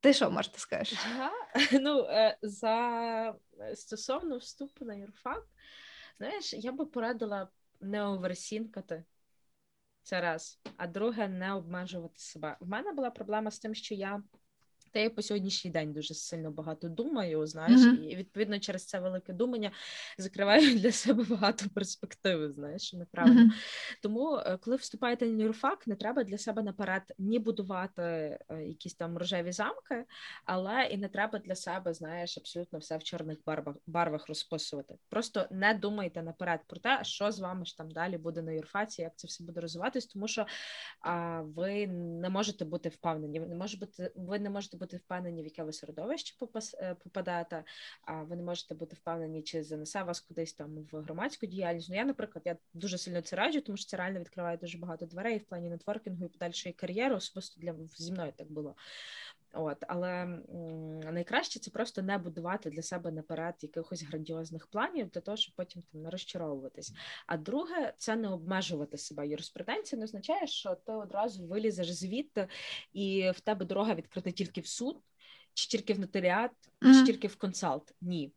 [0.00, 0.98] Ти що можете скажеш?
[1.14, 1.32] Ага.
[1.80, 3.34] Ну, е, за
[3.74, 5.46] стосовно вступу на юрфак,
[6.18, 7.48] знаєш, я би порадила
[7.80, 9.04] не оверсінкати.
[10.02, 10.60] Це раз.
[10.76, 12.56] А друге, не обмежувати себе.
[12.60, 14.22] В мене була проблема з тим, що я
[14.96, 18.04] та я по сьогоднішній день дуже сильно багато думаю, знаєш, Мгм.
[18.04, 19.70] і відповідно через це велике думання
[20.18, 23.40] закриваю для себе багато перспективи, знаєш, неправильно.
[23.40, 23.52] Мгм.
[24.02, 28.38] Тому, е, коли вступаєте на юрфак, не треба для себе наперед ні будувати е,
[28.68, 30.04] якісь там рожеві замки,
[30.44, 34.94] але і не треба для себе, знаєш, абсолютно все в чорних барвах, барвах розписувати.
[35.08, 39.02] Просто не думайте наперед про те, що з вами ж там далі буде на юрфаці,
[39.02, 40.46] як це все буде розвиватись, тому що
[41.00, 43.40] а, ви не можете бути впевнені.
[43.40, 46.36] Ви не можете бути, ви не можете бути впевнені, в яке ви середовище
[47.04, 47.64] попадаєте.
[48.02, 51.88] А ви не можете бути впевнені, чи занесе вас кудись там в громадську діяльність.
[51.88, 55.06] Ну я, наприклад, я дуже сильно це раджу, тому що це реально відкриває дуже багато
[55.06, 57.14] дверей в плані нетворкінгу і подальшої кар'єри.
[57.14, 58.76] Особисто для зі мною так було.
[59.52, 60.26] От, але
[61.12, 65.82] найкраще це просто не будувати для себе наперед якихось грандіозних планів для того, щоб потім
[65.92, 66.92] там не розчаровуватись.
[67.26, 69.28] А друге, це не обмежувати себе.
[69.28, 72.48] Юриспруденція не означає, що ти одразу вилізеш звідти,
[72.92, 75.02] і в тебе дорога відкрита тільки в суд,
[75.54, 76.50] чи тільки в нотаріат,
[76.82, 77.94] чи тільки в консалт.
[78.00, 78.32] Ні.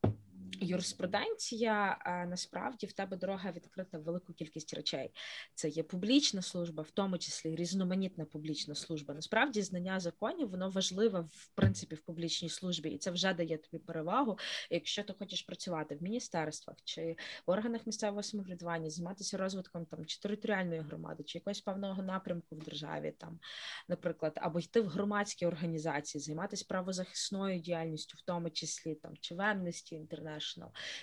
[0.62, 1.98] Юриспруденція
[2.30, 5.12] насправді в тебе дорога відкрита в велику кількість речей.
[5.56, 9.14] Це є публічна служба, в тому числі різноманітна публічна служба.
[9.14, 13.84] Насправді знання законів воно важливе в принципі в публічній службі, і це вже дає тобі
[13.84, 14.38] перевагу,
[14.70, 17.16] якщо ти хочеш працювати в міністерствах чи
[17.48, 22.60] в органах місцевого самоврядування, займатися розвитком там чи територіальної громади, чи якогось певного напрямку в
[22.60, 23.40] державі, там,
[23.88, 29.40] наприклад, або йти в громадські організації, займатися правозахисною діяльністю, в тому числі там чи в
[29.40, 30.08] Amnesty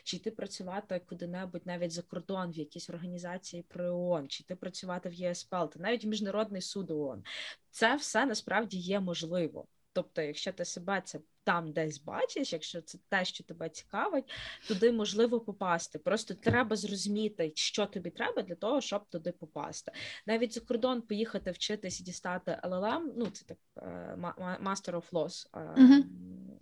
[0.04, 5.08] чи йти працювати куди-небудь навіть за кордон в якісь організації при ООН, чи йти працювати
[5.08, 7.24] в ЄСПЛ, та навіть в міжнародний суд ООН.
[7.70, 9.66] Це все насправді є можливо.
[9.92, 14.24] Тобто, якщо ти себе це там десь бачиш, якщо це те, що тебе цікавить,
[14.68, 15.98] туди можливо попасти.
[15.98, 19.92] Просто треба зрозуміти, що тобі треба для того, щоб туди попасти.
[20.26, 24.16] Навіть за кордон поїхати вчитись і дістати LLM, ну це так е,
[24.64, 26.04] Master of Laws, Мгм.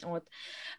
[0.02, 0.22] От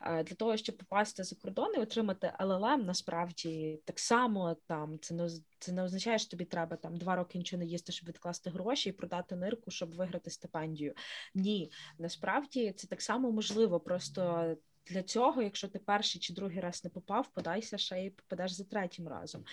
[0.02, 5.14] е, для того, щоб попасти за кордон і отримати LLM, насправді так само там це
[5.14, 8.50] не це не означає, що тобі треба там два роки нічого не їсти, щоб відкласти
[8.50, 10.94] гроші і продати нирку, щоб виграти стипендію.
[11.36, 13.80] Ні, насправді це так само можливо.
[13.80, 14.56] Просто
[14.88, 18.64] для цього, якщо ти перший чи другий раз не попав, подайся ще і попадеш за
[18.64, 19.44] третім разом.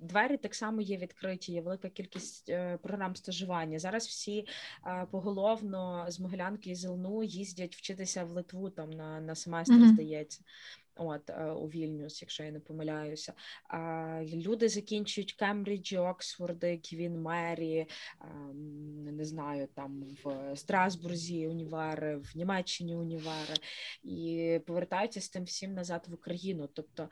[0.00, 3.78] Двері так само є відкриті, є велика кількість е, програм стажування.
[3.78, 4.46] Зараз всі
[4.86, 9.88] е, поголовно з Могилянки і Зелну їздять вчитися в Литву там на, на семестр, Мгм.
[9.88, 10.40] здається.
[11.02, 13.32] От е, у Вільнюс, якщо я не помиляюся.
[14.34, 17.86] Люди закінчують Кембриджі, Оксфорди, Квін Мері,
[18.20, 23.54] ем, не знаю, там в Страсбурзі універи, в Німеччині універи,
[24.02, 26.68] і повертаються з тим всім назад в Україну.
[26.72, 27.08] Тобто,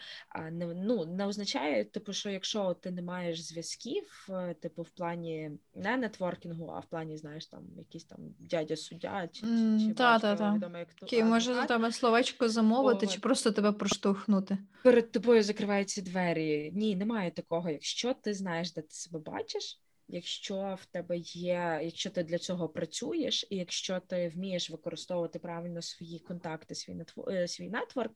[0.51, 5.51] не ну не означає, типу, що якщо ти не маєш зв'язків, е, типу, в плані
[5.75, 10.19] не нетворкінгу, а в плані, знаєш, там якийсь там дядя суддя чи, чи, чи та,
[10.19, 10.55] та, батько та.
[10.55, 14.59] відомий як Окей, може за тебе словечко замовити, чи просто тебе проштовхнути?
[14.85, 16.73] перед тобою закриваються двері.
[16.75, 17.71] Ні, немає такого.
[17.71, 22.69] Якщо ти знаєш, де ти себе бачиш, якщо в тебе є, якщо ти для цього
[22.69, 28.13] працюєш, і якщо ти вмієш використовувати правильно свої контакти, свій нетво- е, свій нетворк,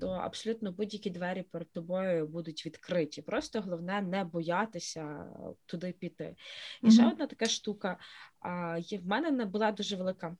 [0.00, 3.22] то абсолютно будь-які двері перед тобою будуть відкриті.
[3.26, 5.26] Просто головне не боятися
[5.66, 6.36] туди піти.
[6.82, 7.98] І ще одна така штука.
[8.40, 10.36] А, є в мене не була дуже велика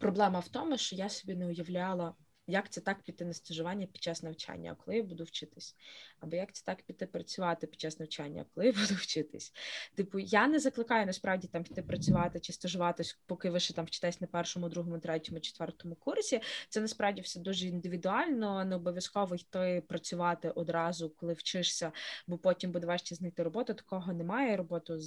[0.00, 2.14] проблема в тому, що я собі не уявляла.
[2.50, 5.76] Як це так піти на стажування під час навчання, коли я буду вчитись?
[6.20, 9.52] Або як це так піти працювати під час навчання, коли я буду вчитись?
[9.94, 14.20] Типу, я не закликаю насправді там піти працювати чи стажуватись, поки ви ще там вчитесь
[14.20, 16.40] на першому, другому, третьому, четвертому курсі.
[16.68, 21.92] Це насправді все дуже індивідуально, не обов'язково йти працювати одразу, коли вчишся,
[22.26, 23.74] бо потім буде важче знайти роботу.
[23.74, 24.56] Такого немає.
[24.56, 24.98] Роботу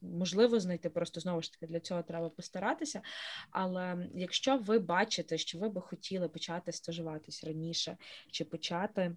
[0.00, 3.02] можливо знайти, просто знову ж таки для цього треба постаратися.
[3.50, 7.96] Але якщо ви бачите, що ви би хотіли почати стажуватись раніше,
[8.30, 9.16] чи почати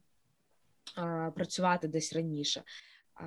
[1.36, 2.64] працювати десь раніше.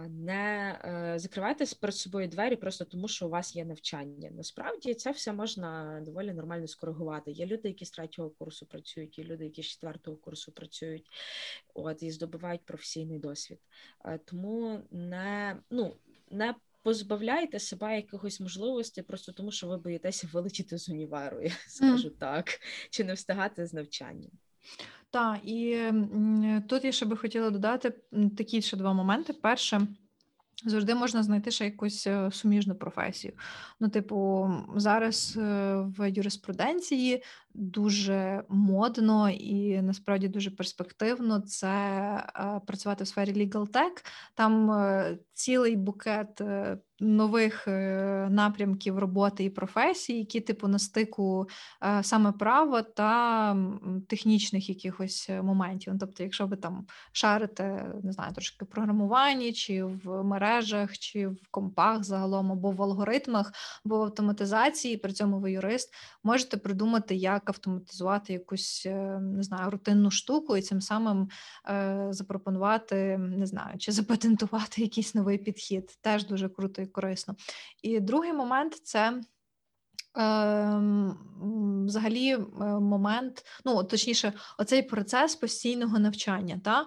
[0.08, 4.30] Не е, закривайте перед собою двері просто тому, що у вас є навчання.
[4.30, 7.30] Насправді це все можна доволі нормально скоригувати.
[7.30, 11.06] Є люди, які з третього курсу працюють, є люди, які з четвертого курсу працюють,
[11.74, 13.58] от і здобувають професійний досвід.
[14.04, 15.96] Е, Тому не ну
[16.30, 16.54] не
[16.84, 22.18] позбавляєте себе якихось можливостей просто тому, що ви боїтеся вилетіти з універу, я скажу mm.
[22.18, 22.60] так,
[22.90, 24.30] чи не встигати з навчанням.
[25.10, 25.78] Так, і
[26.68, 27.92] тут я ще би хотіла додати
[28.36, 29.32] такі ще два моменти.
[29.32, 29.86] Перше,
[30.66, 33.32] Завжди можна знайти ще якусь е, суміжну професію.
[33.80, 37.22] Ну, типу, зараз е, в юриспруденції
[37.54, 44.06] дуже модно і насправді дуже перспективно це е, працювати в сфері legal tech.
[44.34, 44.70] Там
[45.32, 46.42] цілий букет
[47.00, 47.66] нових
[48.30, 51.48] напрямків роботи і професій, які типу на стику
[52.02, 53.56] саме права та
[54.08, 55.92] технічних якихось моментів.
[55.92, 61.48] Ну, тобто, якщо ви там шарите, не знаю, трошки програмуванні чи в мережах, чи в
[61.50, 63.52] компах загалом, або в алгоритмах,
[63.86, 69.70] або в автоматизації, при цьому ви юрист, можете придумати, як автоматизувати якусь е, не знаю,
[69.70, 71.28] рутинну штуку і цим самим
[71.68, 75.98] е, запропонувати, не знаю, чи запатентувати якийсь новий підхід.
[76.00, 77.34] Теж дуже круто і корисно.
[77.82, 79.20] І другий момент це.
[80.16, 81.18] Ем,
[81.86, 86.60] взагалі, е, момент, ну точніше, оцей процес постійного навчання.
[86.64, 86.86] Та?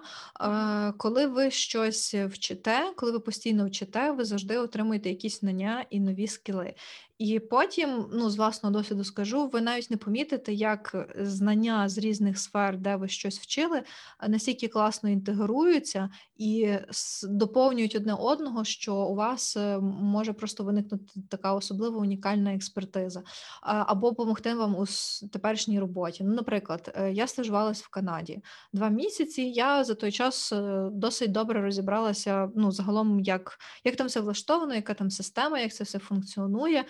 [0.98, 6.26] Коли ви щось вчите, коли ви постійно вчите, ви завжди отримуєте якісь знання і нові
[6.26, 6.74] скіли.
[7.18, 12.38] І потім, ну, з власного досвіду скажу, ви навіть не помітите, як знання з різних
[12.38, 13.82] сфер, де ви щось вчили,
[14.28, 16.74] настільки класно інтегруються і
[17.22, 23.22] доповнюють одне одного, що у вас е, може просто виникнути така особлива унікальна експертиза,
[23.62, 24.84] або допомогти вам у
[25.32, 26.24] теперішній роботі.
[26.24, 28.42] Ну, наприклад, е, я стажувалась в Канаді
[28.72, 29.42] два місяці.
[29.42, 32.50] Я за той час е, досить добре розібралася.
[32.56, 36.84] Ну, загалом, як, як там все влаштовано, яка там система, як це все функціонує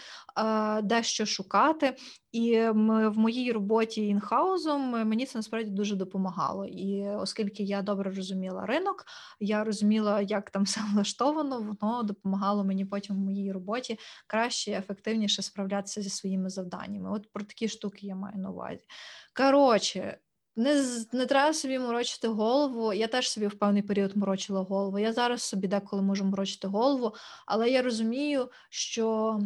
[0.83, 1.97] дещо шукати.
[2.33, 6.67] І в моїй роботі інхаузом мені це насправді дуже допомагало.
[6.67, 9.05] І оскільки я добре розуміла ринок,
[9.41, 15.43] я розуміла, як там все влаштовано, воно допомагало мені потім в моїй роботі краще, ефективніше
[15.43, 17.11] справлятися зі своїми завданнями.
[17.11, 18.85] От про такі штуки я маю на увазі.
[19.37, 20.19] Коротше.
[20.57, 22.93] Не не треба собі морочити голову.
[22.93, 24.99] Я теж собі в певний період морочила голову.
[24.99, 27.15] Я зараз собі деколи можу морочити голову,
[27.47, 29.39] але я розумію, що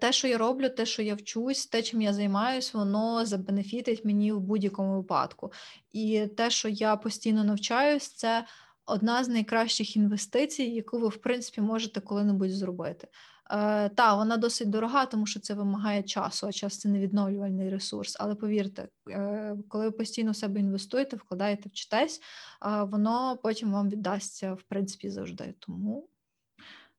[0.00, 4.32] те, що я роблю, те, що я вчусь, те, чим я займаюсь, воно забенефітить мені
[4.32, 5.52] в будь-якому випадку.
[5.92, 8.44] І те, що я постійно навчаюсь, це
[8.86, 13.08] одна з найкращих інвестицій, яку ви, в принципі, можете коли-небудь зробити.
[13.50, 18.16] Е, Та, вона досить дорога, тому що це вимагає часу, а час це невідновлювальний ресурс.
[18.20, 22.20] Але повірте, е, коли ви постійно в себе інвестуєте, вкладаєте, вчитесь,
[22.66, 25.54] е, воно потім вам віддасться в принципі завжди.
[25.58, 26.08] Тому.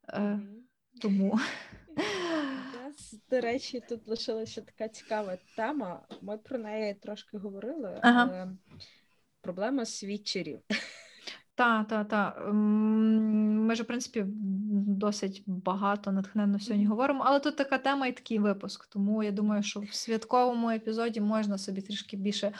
[0.09, 0.39] Е,
[1.01, 1.39] тому.
[3.30, 6.01] До речі, тут лишилася така цікава тема.
[6.22, 8.30] Ми про неї трошки говорили, ага.
[8.32, 8.47] але
[9.41, 10.60] проблема свідчерів.
[11.56, 12.49] Так, так, так.
[12.54, 14.26] Ми ж, в принципі,
[14.88, 18.88] досить багато натхненно сьогодні говоримо, але тут така тема і такий випуск.
[18.88, 22.54] Тому я думаю, що в святковому епізоді можна собі трішки більше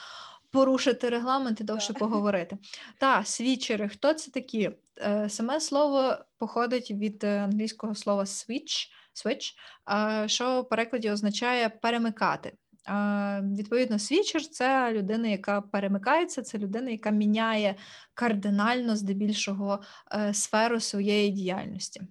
[0.52, 2.58] порушити регламент і довше поговорити.
[2.98, 4.72] Та, свічери, хто це такі?
[4.98, 9.53] Е, саме слово походить від е, англійського слова switch, switch,
[10.28, 12.53] що в перекладі означає перемикати.
[13.41, 17.76] Відповідно, свічер це людина, яка перемикається, це людина, яка міняє
[18.14, 19.80] кардинально здебільшого
[20.14, 22.01] е, сферу своєї діяльності.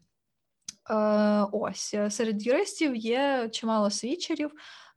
[1.53, 4.51] Ось серед юристів є чимало свічерів.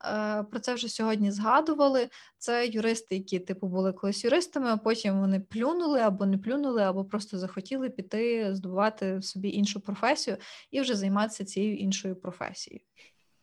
[0.04, 2.10] Е, про це вже сьогодні згадували.
[2.38, 7.06] Це юристи, які типу були колись юристами, а потім вони плюнули або не плюнули, або
[7.06, 10.38] просто захотіли піти здобувати собі іншу професію
[10.72, 12.82] і вже займатися цією іншою професією.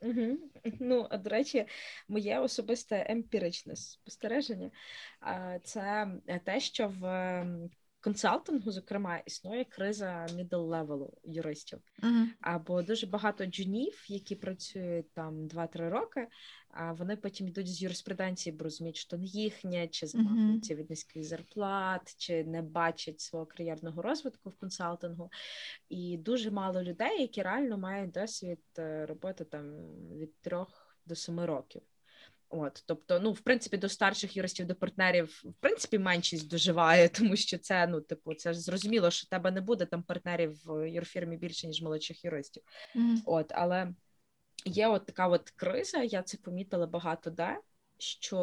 [0.00, 0.38] Угу.
[0.80, 1.66] Ну, а до речі,
[2.09, 4.70] моє особисте емпіричне спостереження
[5.64, 6.09] це
[6.44, 7.03] те, що в
[8.03, 12.26] консалтингу, зокрема, існує криза middle левелу юристів, uh-huh.
[12.40, 16.28] або дуже багато джунів, які працюють там 2-3 роки,
[16.68, 20.74] а вони потім йдуть з юриспруденції, бо розуміють, що не їхнє, чи uh-huh.
[20.74, 25.30] від низьких зарплат, чи не бачать свого кар'єрного розвитку в консалтингу.
[25.88, 29.64] І дуже мало людей, які реально мають досвід е, роботи там
[30.18, 31.82] від трьох до семи років.
[32.55, 37.36] От, тобто, ну, в принципі, до старших юристів, до партнерів, в принципі, меншість доживає, тому
[37.36, 41.36] що це, ну, типу, це ж зрозуміло, що тебе не буде там партнерів в юрфірмі
[41.36, 42.62] більше, ніж молодших юристів.
[42.96, 43.16] Mm-hmm.
[43.26, 43.94] От, але
[44.64, 47.59] є от така от криза, я це помітила багато де
[48.03, 48.38] що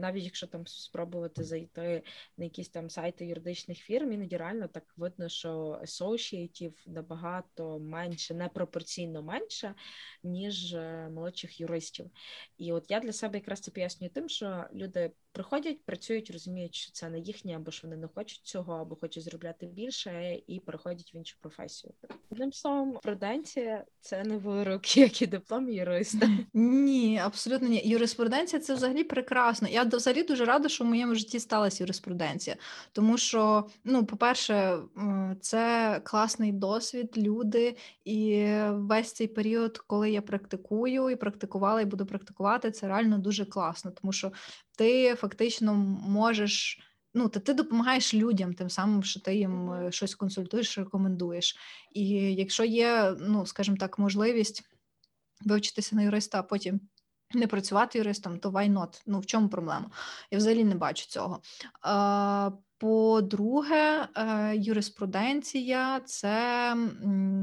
[0.00, 2.02] навіть якщо там спробувати зайти
[2.36, 9.22] на якісь там сайти юридичних фірм, іноді реально так видно, що асоцієтів набагато менше, непропорційно
[9.22, 9.74] менше,
[10.22, 12.10] ніж е, молодших юристів.
[12.58, 16.92] І от я для себе якраз це пояснюю тим, що люди приходять, працюють, розуміють, що
[16.92, 21.14] це не їхнє, або що вони не хочуть цього, або хочуть заробляти більше, і переходять
[21.14, 21.92] в іншу професію.
[22.30, 26.28] Одним словом, пруденція це не вирок, як і диплом юриста.
[26.54, 27.82] Ні, абсолютно ні.
[27.84, 29.68] Юриспруденція це взагалі прекрасно.
[29.68, 32.56] Я взагалі дуже рада, що в моєму житті сталася юриспруденція,
[32.92, 34.78] тому що, ну, по-перше,
[35.40, 42.06] це класний досвід, люди, і весь цей період, коли я практикую і практикувала, і буду
[42.06, 44.32] практикувати, це реально дуже класно, тому що
[44.76, 46.80] ти фактично можеш.
[47.14, 51.56] Ну, то ти допомагаєш людям, тим самим, що ти їм е, щось консультуєш, рекомендуєш.
[51.92, 54.62] І якщо є, ну скажімо так, можливість
[55.40, 56.80] вивчитися на юриста, а потім
[57.34, 59.02] не працювати юристом, то why not?
[59.06, 59.90] Ну в чому проблема?
[60.30, 61.42] Я взагалі не бачу цього.
[62.80, 66.76] По-друге, е, юриспруденція це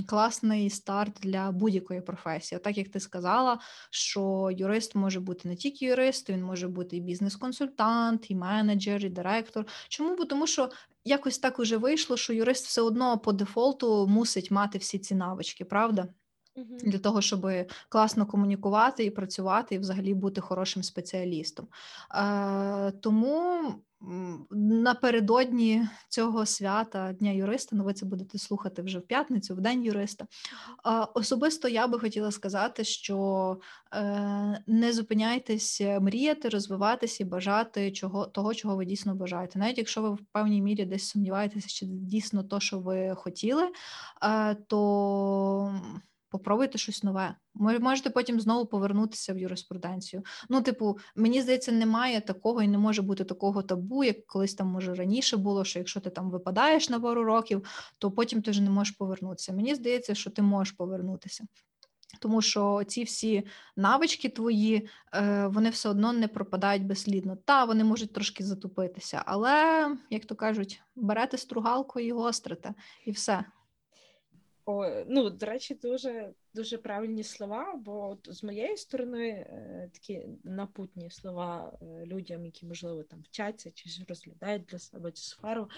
[0.07, 2.59] класний старт для будь-якої професії.
[2.59, 3.59] Так як ти сказала,
[3.89, 9.09] що юрист може бути не тільки юрист, він може бути і бізнес-консультант, і менеджер, і
[9.09, 9.65] директор.
[9.89, 10.15] Чому?
[10.15, 10.69] Бо тому що
[11.05, 15.65] якось так уже вийшло, що юрист все одно по дефолту мусить мати всі ці навички,
[15.65, 16.07] правда?
[16.83, 17.47] Для того, щоб
[17.89, 21.67] класно комунікувати і працювати, і взагалі бути хорошим спеціалістом.
[22.15, 23.63] Е, Тому
[24.51, 29.83] напередодні цього свята Дня юриста, ну ви це будете слухати вже в п'ятницю, в День
[29.83, 30.25] юриста.
[30.25, 33.57] Е, особисто я би хотіла сказати, що
[33.93, 39.59] е, не зупиняйтесь мріяти, розвиватися і бажати чого, того, чого ви дійсно бажаєте.
[39.59, 43.71] Навіть якщо ви в певній мірі десь сумніваєтеся, чи дійсно то, що ви хотіли,
[44.23, 45.81] е, то
[46.29, 47.35] попробуйте щось нове.
[47.53, 50.23] Ви можете потім знову повернутися в юриспруденцію.
[50.49, 54.67] Ну, типу, мені здається, немає такого і не може бути такого табу, як колись там
[54.67, 57.63] може раніше було, що якщо ти там випадаєш на пару років,
[57.97, 59.53] то потім ти вже не можеш повернутися.
[59.53, 61.43] Мені здається, що ти можеш повернутися.
[62.19, 63.43] Тому що ці всі
[63.75, 67.37] навички твої, е, вони все одно не пропадають безслідно.
[67.45, 72.73] Та вони можуть трошки затупитися, але, як то кажуть, берете стругалку і гострите,
[73.05, 73.45] і все.
[74.69, 80.25] О, ну, до речі, дуже дуже правильні слова, бо от з моєї сторони е, такі
[80.43, 85.69] напутні слова е, людям, які, можливо, там вчаться чи розглядають для себе цю сферу.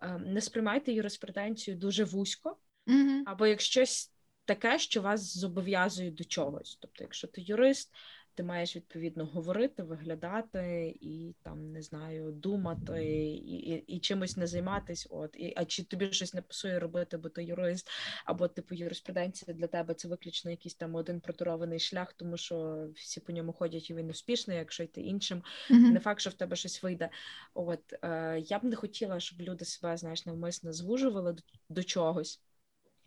[0.00, 2.56] Е, не сприймайте юриспруденцію дуже вузько,
[2.86, 3.22] mm-hmm.
[3.26, 4.12] або як щось
[4.44, 6.78] таке, що вас зобов'язує до чогось.
[6.80, 7.94] Тобто, якщо ти юрист,
[8.34, 14.46] ти маєш відповідно говорити, виглядати і там не знаю, думати і і, і чимось не
[14.46, 15.06] займатись.
[15.10, 17.90] От і а чи тобі щось не пасує робити, бо ти юрист,
[18.24, 23.20] або типу юриспруденція для тебе це виключно якийсь там один проторований шлях, тому що всі
[23.20, 25.92] по ньому ходять і він успішний, якщо йти іншим, mm-hmm.
[25.92, 27.10] не факт, що в тебе щось вийде.
[27.54, 32.40] От е, я б не хотіла, щоб люди себе знаєш навмисно звужували до, до чогось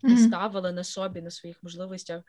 [0.05, 0.27] mm-hmm.
[0.27, 2.23] ставили на собі, на своїх можливостях,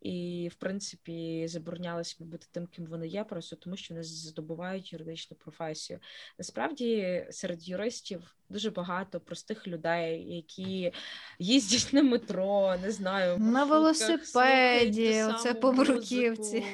[0.00, 4.92] і, в принципі, забороняли собі бути тим, ким вони є, просто тому що вони здобувають
[4.92, 5.98] юридичну професію.
[6.38, 10.92] Насправді, серед юристів дуже багато простих людей, які
[11.38, 16.64] їздять на метро, не знаю, на велосипеді, це по бруківці.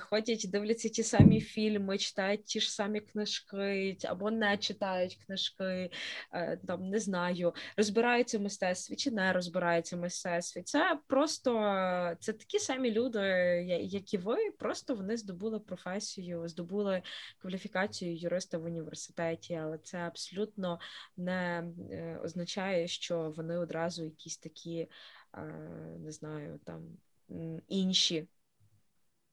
[0.00, 5.90] Ходять, дивляться ті самі фільми, читають ті ж самі книжки, або не читають книжки,
[6.32, 10.62] е, там не знаю, розбираються в мистецтві чи не розбираються в мистецтві.
[10.62, 11.50] Це просто
[12.20, 13.20] це такі самі люди,
[13.82, 17.02] як і ви, просто вони здобули професію, здобули
[17.38, 20.80] кваліфікацію юриста в університеті, але це абсолютно
[21.16, 24.88] не е, означає, що вони одразу якісь такі,
[25.98, 26.82] не знаю, там
[27.68, 28.28] інші.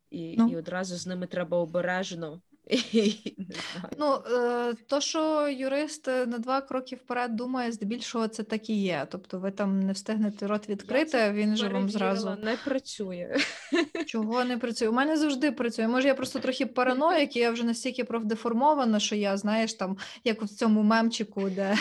[0.09, 0.49] І ну.
[0.49, 2.41] і одразу з ними треба обережно
[3.97, 8.81] Ну, е, то, що юрист е, на два кроки вперед думає, здебільшого це так і
[8.81, 9.07] є.
[9.11, 13.37] Тобто ви там не встигнете рот відкрити, він же вам зразу не працює.
[14.05, 14.87] Чого не працює?
[14.87, 15.87] У мене завжди працює.
[15.87, 20.41] Може, я просто трохи параноїк, і я вже настільки профдеформована, що я, знаєш, там, як
[20.41, 21.77] в цьому мемчику, де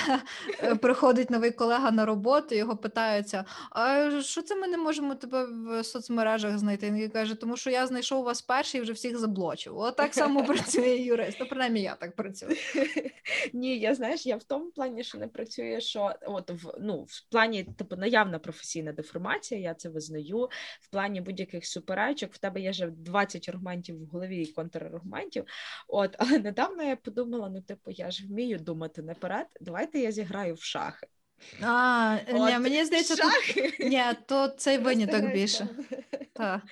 [0.81, 5.85] приходить новий колега на роботу, його питаються: а що це ми не можемо тебе в
[5.85, 6.91] соцмережах знайти?
[6.91, 9.79] Він каже, тому що я знайшов вас перший і вже всіх заблочив.
[9.79, 11.37] Отак само працює працює юрист.
[11.41, 12.57] Ну, принаймні, я так працюю.
[13.53, 17.31] Ні, я знаєш, я в тому плані, що не працює, що от в ну в
[17.31, 20.49] плані типу наявна професійна деформація, я це визнаю.
[20.81, 25.45] В плані будь-яких суперечок в тебе є вже 20 аргументів в голові і контраргументів.
[25.89, 29.47] От, але недавно я подумала: ну, типу, я ж вмію думати наперед.
[29.61, 31.07] Давайте я зіграю в шахи.
[31.63, 33.17] А, От, ні, Мені здається.
[33.17, 33.81] Тут...
[33.81, 35.69] Ні, то цей виняток більше.
[36.33, 36.63] Так.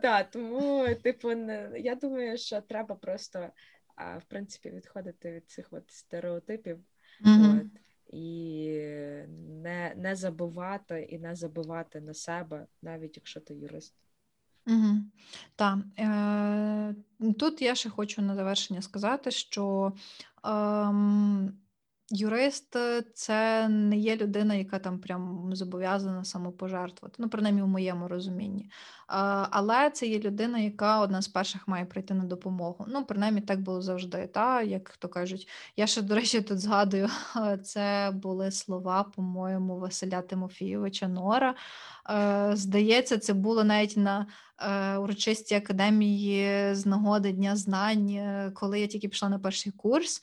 [0.00, 1.32] Так, тому, типу,
[1.76, 3.48] я думаю, що треба просто
[3.96, 6.78] в принципі відходити від цих от стереотипів
[7.24, 7.60] mm-hmm.
[7.60, 8.68] от, і
[9.62, 13.94] не не забувати і не забувати на себе, навіть якщо ти юрист.
[14.66, 14.96] Угу.
[15.56, 15.78] Так.
[15.98, 16.94] Е,
[17.38, 19.92] Тут я ще хочу на завершення сказати, що
[20.44, 21.58] ем,
[22.12, 22.76] юрист
[23.14, 27.16] це не є людина, яка там прям зобов'язана самопожертвувати.
[27.18, 28.62] Ну, принаймні, в моєму розумінні.
[28.62, 28.70] Е,
[29.50, 32.86] але це є людина, яка одна з перших має прийти на допомогу.
[32.88, 34.26] Ну, принаймні, так було завжди.
[34.26, 34.62] Та?
[34.62, 37.08] Як то кажуть, я ще, до речі, тут згадую,
[37.64, 41.54] це були слова, по-моєму, Василя Тимофійовича Нора.
[42.10, 44.26] Е, Здається, це було навіть на
[44.58, 50.22] е, урочистій академії з нагоди Дня знань, е, коли я тільки пішла на перший курс.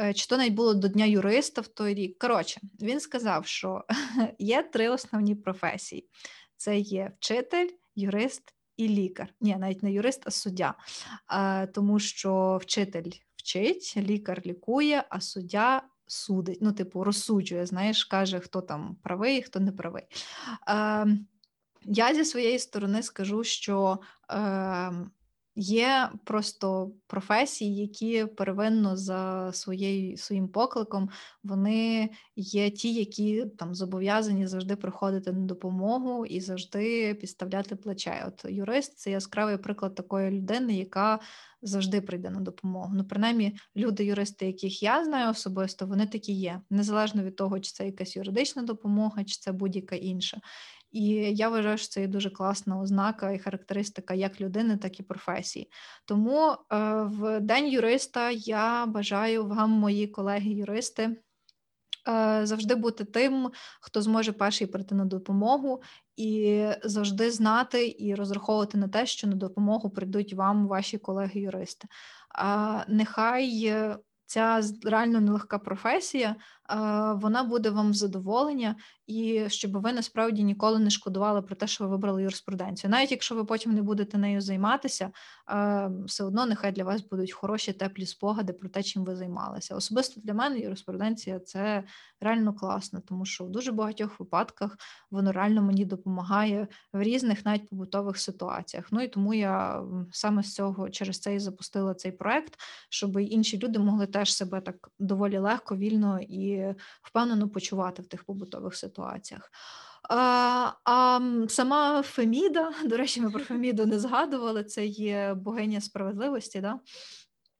[0.00, 2.18] Е, чи то навіть було до Дня юриста в той рік.
[2.18, 3.84] Коротше, він сказав, що
[4.38, 6.08] є три основні професії:
[6.56, 9.34] це є вчитель, юрист і лікар.
[9.40, 10.74] Ні, навіть не юрист, а суддя.
[11.32, 16.58] Е, тому що вчитель вчить, лікар лікує, а суддя судить.
[16.60, 20.02] Ну, типу, розсуджує, знаєш, каже, хто там правий, хто не правий.
[20.68, 21.06] Е,
[21.84, 23.98] я зі своєї сторони скажу, що
[24.30, 24.92] е,
[25.58, 31.08] є просто професії, які первинно за своєю своїм покликом
[31.44, 38.24] вони є ті, які там зобов'язані завжди приходити на допомогу і завжди підставляти плече.
[38.26, 41.20] От юрист це яскравий приклад такої людини, яка
[41.62, 42.92] завжди прийде на допомогу.
[42.94, 47.86] Ну, принаймні, люди-юристи, яких я знаю особисто, вони такі є, незалежно від того, чи це
[47.86, 50.40] якась юридична допомога, чи це будь-яка інша.
[50.90, 51.04] І
[51.34, 55.70] я вважаю, що це є дуже класна ознака і характеристика як людини, так і професії.
[56.04, 56.56] Тому е,
[57.02, 61.02] в день юриста я бажаю вам, мої колеги-юристи,
[62.08, 63.50] е, завжди бути тим,
[63.80, 65.82] хто зможе перший прийти на допомогу,
[66.16, 71.88] і завжди знати і розраховувати на те, що на допомогу прийдуть вам ваші колеги-юристи.
[72.34, 73.74] А нехай
[74.28, 76.36] ця реально нелегка професія,
[77.14, 78.76] вона буде вам задоволення,
[79.06, 82.90] і щоб ви насправді ніколи не шкодували про те, що ви вибрали юриспруденцію.
[82.90, 85.10] Навіть якщо ви потім не будете нею займатися,
[86.04, 89.76] все одно нехай для вас будуть хороші теплі спогади про те, чим ви займалися.
[89.76, 91.84] Особисто для мене юриспруденція це
[92.20, 94.76] реально класно, тому що в дуже багатьох випадках
[95.10, 98.86] воно реально мені допомагає в різних навіть побутових ситуаціях.
[98.90, 99.82] Ну і тому я
[100.12, 102.54] саме з цього через це і запустила цей проект,
[102.88, 106.57] щоб інші люди могли теж себе так доволі легко, вільно і
[107.02, 109.50] впевнено почувати в тих побутових ситуаціях.
[110.10, 116.60] А а сама Феміда, до речі, ми про Феміду не згадували, це є богиня справедливості.
[116.60, 116.80] Да?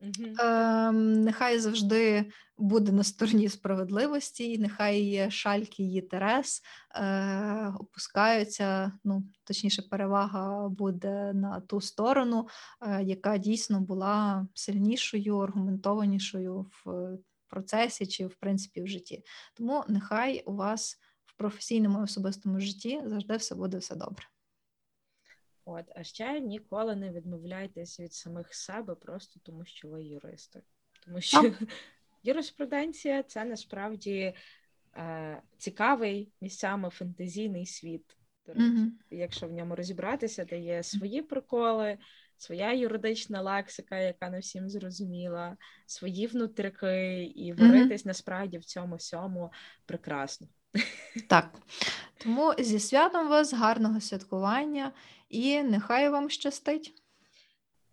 [0.01, 0.43] Mm-hmm.
[0.43, 6.63] Е, Нехай завжди буде на стороні справедливості, нехай шальки її терес
[6.95, 8.93] е, опускаються.
[9.05, 12.49] Ну, точніше, перевага буде на ту сторону,
[12.81, 17.19] е, яка дійсно була сильнішою, аргументованішою в
[17.49, 19.25] процесі чи в принципі в житті.
[19.55, 24.25] Тому нехай у вас в професійному і особистому житті завжди все буде все добре.
[25.65, 30.63] От, а ще ніколи не відмовляйтесь від самих себе, просто тому що ви юристи.
[31.05, 31.65] Тому що а.
[32.23, 34.35] юриспруденція це насправді
[34.97, 38.15] е, цікавий місцями фантазійний світ.
[38.49, 38.89] Mm-hmm.
[39.11, 41.99] якщо в ньому розібратися, де є свої приколи,
[42.39, 45.57] своя юридична лексика, яка не всім зрозуміла,
[45.87, 48.07] свої внутрики, і варитись mm-hmm.
[48.07, 49.53] насправді в цьому всьому
[49.87, 50.49] прекрасно.
[51.29, 51.51] Так.
[52.19, 54.93] Тому зі святом вас, гарного святкування
[55.29, 56.98] і нехай вам щастить.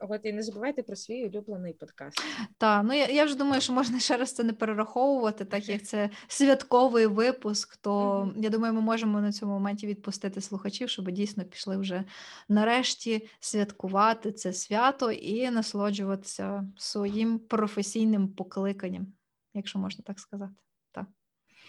[0.10, 2.22] От і не забувайте про свій улюблений подкаст.
[2.58, 5.84] Так, ну я я вже думаю, що можна ще раз це не перераховувати, так як
[5.84, 7.78] це святковий випуск.
[7.78, 8.44] То mm-hmm.
[8.44, 12.04] я думаю, ми можемо на цьому моменті відпустити слухачів, щоб дійсно пішли вже
[12.50, 19.08] нарешті святкувати це свято і насолоджуватися своїм професійним покликанням,
[19.54, 20.54] якщо можна так сказати.
[20.92, 21.06] Так.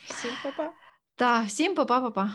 [0.05, 0.73] Всім па-па.
[1.17, 2.35] Так, всім па-па-па-па.